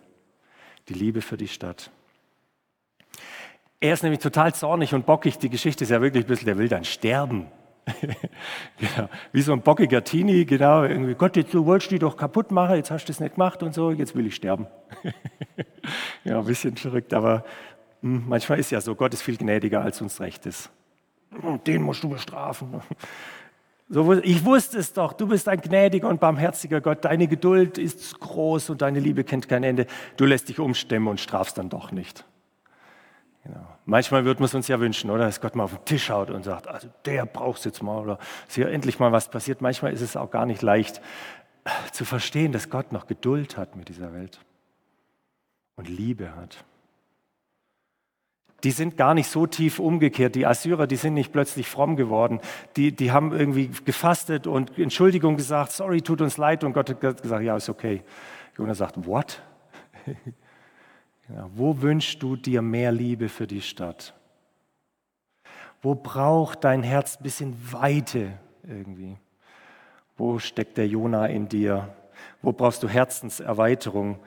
Die 0.88 0.94
Liebe 0.94 1.22
für 1.22 1.38
die 1.38 1.48
Stadt. 1.48 1.92
Er 3.80 3.94
ist 3.94 4.04
nämlich 4.04 4.22
total 4.22 4.56
zornig 4.56 4.94
und 4.94 5.06
bockig. 5.06 5.38
Die 5.40 5.50
Geschichte 5.50 5.84
ist 5.84 5.90
ja 5.90 6.02
wirklich 6.02 6.24
ein 6.24 6.28
bisschen, 6.28 6.46
der 6.46 6.58
will 6.58 6.70
dann 6.70 6.86
sterben. 6.86 7.48
genau. 8.78 9.10
Wie 9.32 9.42
so 9.42 9.54
ein 9.54 9.62
bockiger 9.62 10.04
Teenie, 10.04 10.46
genau. 10.46 10.84
Irgendwie, 10.84 11.16
Gott, 11.16 11.36
jetzt, 11.36 11.54
du 11.54 11.66
wolltest 11.66 11.92
die 11.92 12.00
doch 12.00 12.16
kaputt 12.16 12.52
machen, 12.52 12.76
jetzt 12.76 12.92
hast 12.92 13.06
du 13.06 13.12
es 13.12 13.20
nicht 13.20 13.36
gemacht 13.36 13.62
und 13.64 13.74
so, 13.74 13.92
jetzt 13.92 14.16
will 14.16 14.26
ich 14.26 14.36
sterben. 14.36 14.68
ja, 16.24 16.40
ein 16.40 16.46
bisschen 16.46 16.78
verrückt, 16.78 17.14
aber 17.14 17.44
hm, 18.02 18.24
manchmal 18.28 18.60
ist 18.60 18.72
ja 18.72 18.80
so, 18.82 18.96
Gott 18.96 19.14
ist 19.14 19.22
viel 19.22 19.38
gnädiger, 19.38 19.82
als 19.82 20.02
uns 20.02 20.20
recht 20.22 20.46
ist. 20.46 20.70
Den 21.66 21.82
musst 21.82 22.04
du 22.04 22.10
bestrafen. 22.10 22.82
So, 23.90 24.14
ich 24.14 24.46
wusste 24.46 24.78
es 24.78 24.94
doch, 24.94 25.14
du 25.14 25.28
bist 25.28 25.50
ein 25.50 25.60
gnädiger 25.60 26.08
und 26.08 26.20
barmherziger 26.20 26.80
Gott, 26.80 27.04
deine 27.06 27.28
Geduld 27.28 27.78
ist 27.78 28.20
groß 28.20 28.70
und 28.70 28.82
deine 28.82 29.00
Liebe 29.00 29.24
kennt 29.24 29.50
kein 29.50 29.64
Ende. 29.64 29.88
Du 30.16 30.26
lässt 30.26 30.50
dich 30.50 30.60
umstimmen 30.60 31.08
und 31.08 31.20
strafst 31.20 31.58
dann 31.58 31.70
doch 31.70 31.92
nicht. 31.92 32.26
Genau. 33.44 33.68
Manchmal 33.86 34.24
wird 34.24 34.40
man 34.40 34.46
es 34.46 34.56
uns 34.56 34.68
ja 34.68 34.80
wünschen, 34.80 35.10
oder? 35.10 35.26
Dass 35.26 35.42
Gott 35.42 35.56
mal 35.56 35.66
auf 35.66 35.76
den 35.76 35.86
Tisch 35.86 36.10
haut 36.10 36.30
und 36.30 36.44
sagt, 36.44 36.68
also 36.68 36.88
der 37.06 37.26
braucht 37.26 37.60
es 37.60 37.66
jetzt 37.66 37.84
mal 37.84 38.00
oder 38.00 38.18
dass 38.46 38.56
hier 38.56 38.70
endlich 38.70 39.00
mal 39.00 39.12
was 39.12 39.30
passiert. 39.30 39.62
Manchmal 39.62 39.92
ist 39.92 40.02
es 40.02 40.16
auch 40.16 40.32
gar 40.32 40.46
nicht 40.46 40.62
leicht 40.62 41.02
zu 41.92 42.06
verstehen, 42.06 42.52
dass 42.52 42.70
Gott 42.70 42.92
noch 42.92 43.08
Geduld 43.08 43.58
hat 43.58 43.76
mit 43.76 43.90
dieser 43.90 44.14
Welt 44.14 44.40
und 45.76 45.90
Liebe 45.90 46.36
hat 46.36 46.64
die 48.64 48.72
sind 48.72 48.96
gar 48.96 49.14
nicht 49.14 49.28
so 49.28 49.46
tief 49.46 49.80
umgekehrt. 49.80 50.36
Die 50.36 50.46
Assyrer, 50.46 50.88
die 50.88 50.96
sind 50.96 51.14
nicht 51.14 51.34
plötzlich 51.34 51.68
fromm 51.68 51.96
geworden. 51.96 52.40
Die, 52.78 52.96
die 52.96 53.12
haben 53.12 53.34
irgendwie 53.34 53.70
gefastet 53.84 54.48
und 54.48 54.78
Entschuldigung 54.78 55.36
gesagt, 55.36 55.74
sorry, 55.74 56.02
tut 56.02 56.22
uns 56.22 56.38
leid. 56.38 56.64
Und 56.64 56.74
Gott 56.74 56.90
hat 56.90 57.22
gesagt, 57.22 57.44
ja, 57.44 57.58
ist 57.58 57.70
okay. 57.70 58.04
Jonas 58.58 58.78
sagt, 58.78 59.06
what? 59.06 59.42
ja, 61.30 61.50
wo 61.56 61.82
wünschst 61.82 62.22
du 62.22 62.36
dir 62.36 62.62
mehr 62.62 62.92
Liebe 62.92 63.30
für 63.30 63.48
die 63.48 63.62
Stadt? 63.62 64.14
Wo 65.82 65.96
braucht 65.96 66.64
dein 66.64 66.84
Herz 66.84 67.18
ein 67.18 67.24
bisschen 67.24 67.74
Weite 67.74 68.38
irgendwie? 68.64 69.18
Wo 70.18 70.40
steckt 70.40 70.78
der 70.78 70.88
Jona 70.88 71.28
in 71.28 71.50
dir? 71.50 71.94
Wo 72.42 72.52
brauchst 72.52 72.84
du 72.84 72.88
Herzenserweiterung? 72.88 74.20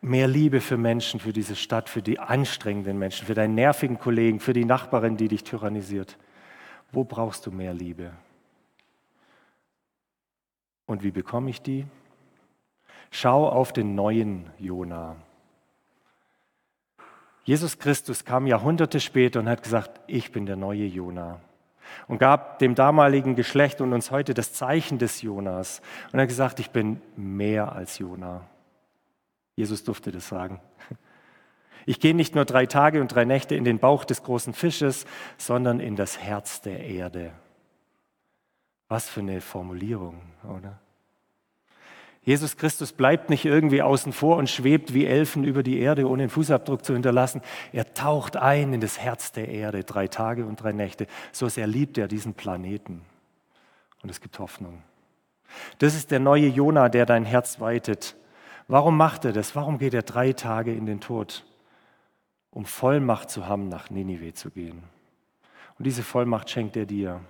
Mehr 0.00 0.28
Liebe 0.28 0.60
für 0.60 0.76
Menschen, 0.76 1.18
für 1.18 1.32
diese 1.32 1.56
Stadt, 1.56 1.88
für 1.88 2.02
die 2.02 2.18
anstrengenden 2.18 2.98
Menschen, 2.98 3.26
für 3.26 3.34
deinen 3.34 3.54
nervigen 3.54 3.98
Kollegen, 3.98 4.38
für 4.38 4.52
die 4.52 4.64
Nachbarin, 4.64 5.16
die 5.16 5.28
dich 5.28 5.44
tyrannisiert. 5.44 6.18
Wo 6.92 7.04
brauchst 7.04 7.46
du 7.46 7.50
mehr 7.50 7.74
Liebe? 7.74 8.12
Und 10.86 11.02
wie 11.02 11.10
bekomme 11.10 11.50
ich 11.50 11.60
die? 11.60 11.86
Schau 13.10 13.48
auf 13.48 13.72
den 13.72 13.94
neuen 13.94 14.50
Jona. 14.58 15.16
Jesus 17.48 17.78
Christus 17.78 18.26
kam 18.26 18.46
Jahrhunderte 18.46 19.00
später 19.00 19.40
und 19.40 19.48
hat 19.48 19.62
gesagt, 19.62 20.02
ich 20.06 20.32
bin 20.32 20.44
der 20.44 20.56
neue 20.56 20.84
Jona. 20.84 21.40
Und 22.06 22.18
gab 22.18 22.58
dem 22.58 22.74
damaligen 22.74 23.36
Geschlecht 23.36 23.80
und 23.80 23.94
uns 23.94 24.10
heute 24.10 24.34
das 24.34 24.52
Zeichen 24.52 24.98
des 24.98 25.22
Jonas. 25.22 25.80
Und 26.12 26.18
er 26.18 26.24
hat 26.24 26.28
gesagt, 26.28 26.60
ich 26.60 26.68
bin 26.68 27.00
mehr 27.16 27.72
als 27.72 27.96
Jona. 27.96 28.42
Jesus 29.56 29.82
durfte 29.82 30.12
das 30.12 30.28
sagen. 30.28 30.60
Ich 31.86 32.00
gehe 32.00 32.14
nicht 32.14 32.34
nur 32.34 32.44
drei 32.44 32.66
Tage 32.66 33.00
und 33.00 33.14
drei 33.14 33.24
Nächte 33.24 33.54
in 33.54 33.64
den 33.64 33.78
Bauch 33.78 34.04
des 34.04 34.22
großen 34.22 34.52
Fisches, 34.52 35.06
sondern 35.38 35.80
in 35.80 35.96
das 35.96 36.18
Herz 36.18 36.60
der 36.60 36.80
Erde. 36.80 37.32
Was 38.88 39.08
für 39.08 39.20
eine 39.20 39.40
Formulierung, 39.40 40.20
oder? 40.44 40.78
Jesus 42.28 42.58
Christus 42.58 42.92
bleibt 42.92 43.30
nicht 43.30 43.46
irgendwie 43.46 43.80
außen 43.80 44.12
vor 44.12 44.36
und 44.36 44.50
schwebt 44.50 44.92
wie 44.92 45.06
Elfen 45.06 45.44
über 45.44 45.62
die 45.62 45.78
Erde, 45.78 46.06
ohne 46.06 46.24
einen 46.24 46.30
Fußabdruck 46.30 46.84
zu 46.84 46.92
hinterlassen. 46.92 47.40
Er 47.72 47.94
taucht 47.94 48.36
ein 48.36 48.74
in 48.74 48.82
das 48.82 48.98
Herz 48.98 49.32
der 49.32 49.48
Erde, 49.48 49.82
drei 49.82 50.08
Tage 50.08 50.44
und 50.44 50.62
drei 50.62 50.72
Nächte. 50.72 51.06
So 51.32 51.48
sehr 51.48 51.66
liebt 51.66 51.96
er 51.96 52.06
diesen 52.06 52.34
Planeten. 52.34 53.00
Und 54.02 54.10
es 54.10 54.20
gibt 54.20 54.38
Hoffnung. 54.40 54.82
Das 55.78 55.94
ist 55.94 56.10
der 56.10 56.20
neue 56.20 56.48
Jona, 56.48 56.90
der 56.90 57.06
dein 57.06 57.24
Herz 57.24 57.60
weitet. 57.60 58.14
Warum 58.66 58.98
macht 58.98 59.24
er 59.24 59.32
das? 59.32 59.56
Warum 59.56 59.78
geht 59.78 59.94
er 59.94 60.02
drei 60.02 60.34
Tage 60.34 60.74
in 60.74 60.84
den 60.84 61.00
Tod? 61.00 61.46
Um 62.50 62.66
Vollmacht 62.66 63.30
zu 63.30 63.46
haben, 63.46 63.70
nach 63.70 63.88
Ninive 63.88 64.34
zu 64.34 64.50
gehen. 64.50 64.82
Und 65.78 65.86
diese 65.86 66.02
Vollmacht 66.02 66.50
schenkt 66.50 66.76
er 66.76 66.84
dir 66.84 67.22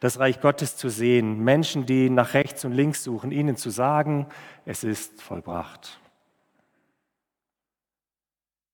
das 0.00 0.18
Reich 0.18 0.40
Gottes 0.40 0.76
zu 0.76 0.88
sehen, 0.88 1.42
Menschen, 1.44 1.86
die 1.86 2.10
nach 2.10 2.34
rechts 2.34 2.64
und 2.64 2.72
links 2.72 3.04
suchen, 3.04 3.32
ihnen 3.32 3.56
zu 3.56 3.70
sagen, 3.70 4.26
es 4.64 4.84
ist 4.84 5.22
vollbracht. 5.22 6.00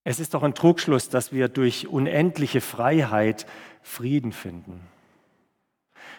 Es 0.04 0.20
ist 0.20 0.34
doch 0.34 0.44
ein 0.44 0.54
Trugschluss, 0.54 1.08
dass 1.08 1.32
wir 1.32 1.48
durch 1.48 1.88
unendliche 1.88 2.60
Freiheit 2.60 3.46
Frieden 3.82 4.32
finden. 4.32 4.80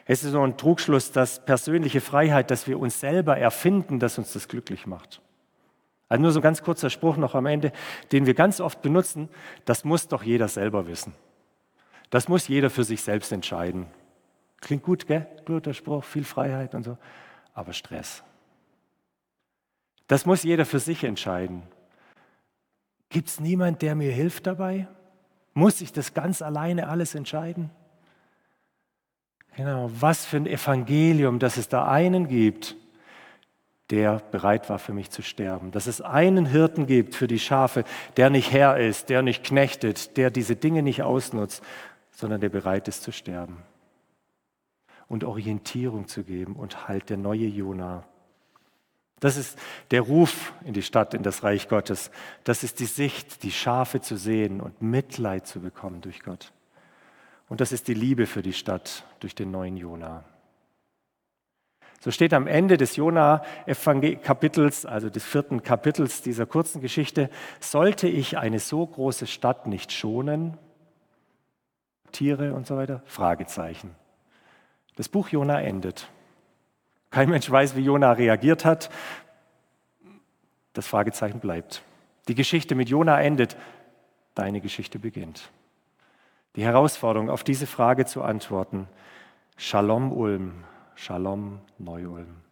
Es 0.06 0.24
ist 0.24 0.34
doch 0.34 0.44
ein 0.44 0.58
Trugschluss, 0.58 1.12
dass 1.12 1.46
persönliche 1.46 2.02
Freiheit, 2.02 2.52
dass 2.52 2.68
wir 2.68 2.80
uns 2.80 3.00
selber 3.00 3.38
erfinden, 3.38 4.00
dass 4.00 4.18
uns 4.18 4.34
das 4.34 4.48
glücklich 4.48 4.88
macht. 4.88 5.22
Also 6.10 6.22
nur 6.22 6.32
so 6.32 6.40
ein 6.40 6.44
ganz 6.44 6.64
kurzer 6.64 6.90
Spruch 6.90 7.18
noch 7.18 7.36
am 7.36 7.46
Ende, 7.46 7.72
den 8.12 8.26
wir 8.26 8.34
ganz 8.34 8.62
oft 8.62 8.82
benutzen, 8.82 9.30
das 9.66 9.84
muss 9.84 10.08
doch 10.08 10.24
jeder 10.24 10.48
selber 10.48 10.88
wissen. 10.88 11.14
Das 12.10 12.30
muss 12.30 12.48
jeder 12.48 12.70
für 12.70 12.86
sich 12.86 13.02
selbst 13.02 13.32
entscheiden. 13.32 13.88
Klingt 14.62 14.84
gut, 14.84 15.08
gell? 15.08 15.28
Guter 15.46 15.74
Spruch, 15.74 16.04
viel 16.04 16.24
Freiheit 16.24 16.74
und 16.74 16.84
so. 16.84 16.98
Aber 17.54 17.74
Stress. 17.74 18.24
Das 20.08 20.26
muss 20.26 20.44
jeder 20.44 20.66
für 20.66 20.80
sich 20.80 21.04
entscheiden. 21.04 21.64
Gibt 23.10 23.30
es 23.30 23.40
niemand, 23.40 23.82
der 23.82 23.96
mir 23.96 24.12
hilft 24.12 24.48
dabei? 24.48 24.88
Muss 25.54 25.82
ich 25.82 25.92
das 25.92 26.14
ganz 26.14 26.42
alleine 26.42 26.88
alles 26.88 27.16
entscheiden? 27.16 27.70
Genau, 29.56 29.90
was 29.94 30.26
für 30.26 30.38
ein 30.38 30.46
Evangelium, 30.46 31.40
dass 31.40 31.58
es 31.58 31.68
da 31.68 31.88
einen 31.88 32.28
gibt, 32.28 32.76
der 33.90 34.20
bereit 34.32 34.70
war 34.70 34.78
für 34.78 34.94
mich 34.94 35.10
zu 35.10 35.22
sterben. 35.22 35.72
Dass 35.72 35.88
es 35.88 36.02
einen 36.02 36.46
Hirten 36.46 36.86
gibt 36.86 37.16
für 37.16 37.28
die 37.28 37.40
Schafe, 37.40 37.86
der 38.18 38.30
nicht 38.30 38.52
Herr 38.52 38.78
ist, 38.78 39.10
der 39.10 39.22
nicht 39.22 39.44
knechtet, 39.44 40.18
der 40.18 40.30
diese 40.30 40.56
Dinge 40.56 40.84
nicht 40.84 41.04
ausnutzt, 41.04 41.64
sondern 42.12 42.42
der 42.42 42.50
bereit 42.50 42.88
ist 42.88 43.04
zu 43.04 43.12
sterben 43.12 43.64
und 45.08 45.24
Orientierung 45.24 46.08
zu 46.08 46.24
geben 46.24 46.56
und 46.56 46.88
halt 46.88 47.10
der 47.10 47.18
neue 47.18 47.46
Jona. 47.48 48.04
Das 49.20 49.36
ist 49.36 49.58
der 49.92 50.02
Ruf 50.02 50.54
in 50.64 50.74
die 50.74 50.84
Stadt, 50.84 51.14
in 51.14 51.24
das 51.24 51.44
Reich 51.44 51.70
Gottes. 51.70 52.12
Das 52.44 52.64
ist 52.64 52.80
die 52.80 52.86
Sicht, 52.86 53.42
die 53.44 53.52
Schafe 53.52 54.00
zu 54.00 54.16
sehen 54.16 54.62
und 54.62 54.82
Mitleid 54.82 55.48
zu 55.48 55.60
bekommen 55.60 56.02
durch 56.02 56.22
Gott. 56.22 56.52
Und 57.50 57.62
das 57.62 57.72
ist 57.72 57.88
die 57.88 57.94
Liebe 57.94 58.28
für 58.28 58.42
die 58.42 58.54
Stadt 58.54 59.06
durch 59.20 59.34
den 59.34 59.50
neuen 59.52 59.78
Jona. 59.78 60.24
So 62.00 62.12
steht 62.12 62.34
am 62.34 62.46
Ende 62.46 62.78
des 62.78 62.96
Jona-Kapitels, 62.96 64.86
also 64.86 65.10
des 65.10 65.24
vierten 65.24 65.64
Kapitels 65.64 66.22
dieser 66.22 66.46
kurzen 66.46 66.80
Geschichte, 66.80 67.32
sollte 67.60 68.08
ich 68.08 68.38
eine 68.38 68.60
so 68.60 68.86
große 68.86 69.26
Stadt 69.26 69.66
nicht 69.66 69.92
schonen? 69.92 70.60
Tiere 72.12 72.54
und 72.54 72.68
so 72.68 72.78
weiter? 72.78 73.02
Fragezeichen. 73.06 73.96
Das 74.98 75.08
Buch 75.08 75.30
Jona 75.30 75.62
endet. 75.62 76.10
Kein 77.12 77.30
Mensch 77.30 77.50
weiß, 77.50 77.76
wie 77.76 77.82
Jona 77.82 78.14
reagiert 78.14 78.66
hat. 78.66 78.90
Das 80.74 80.88
Fragezeichen 80.88 81.40
bleibt. 81.40 81.84
Die 82.28 82.36
Geschichte 82.36 82.76
mit 82.76 82.90
Jona 82.90 83.22
endet. 83.22 83.56
Deine 84.34 84.60
Geschichte 84.60 85.00
beginnt. 85.00 85.50
Die 86.56 86.64
Herausforderung, 86.64 87.30
auf 87.30 87.44
diese 87.44 87.68
Frage 87.68 88.06
zu 88.06 88.24
antworten. 88.24 88.88
Shalom 89.56 90.12
Ulm, 90.12 90.64
Shalom 90.96 91.60
Neu-Ulm. 91.78 92.47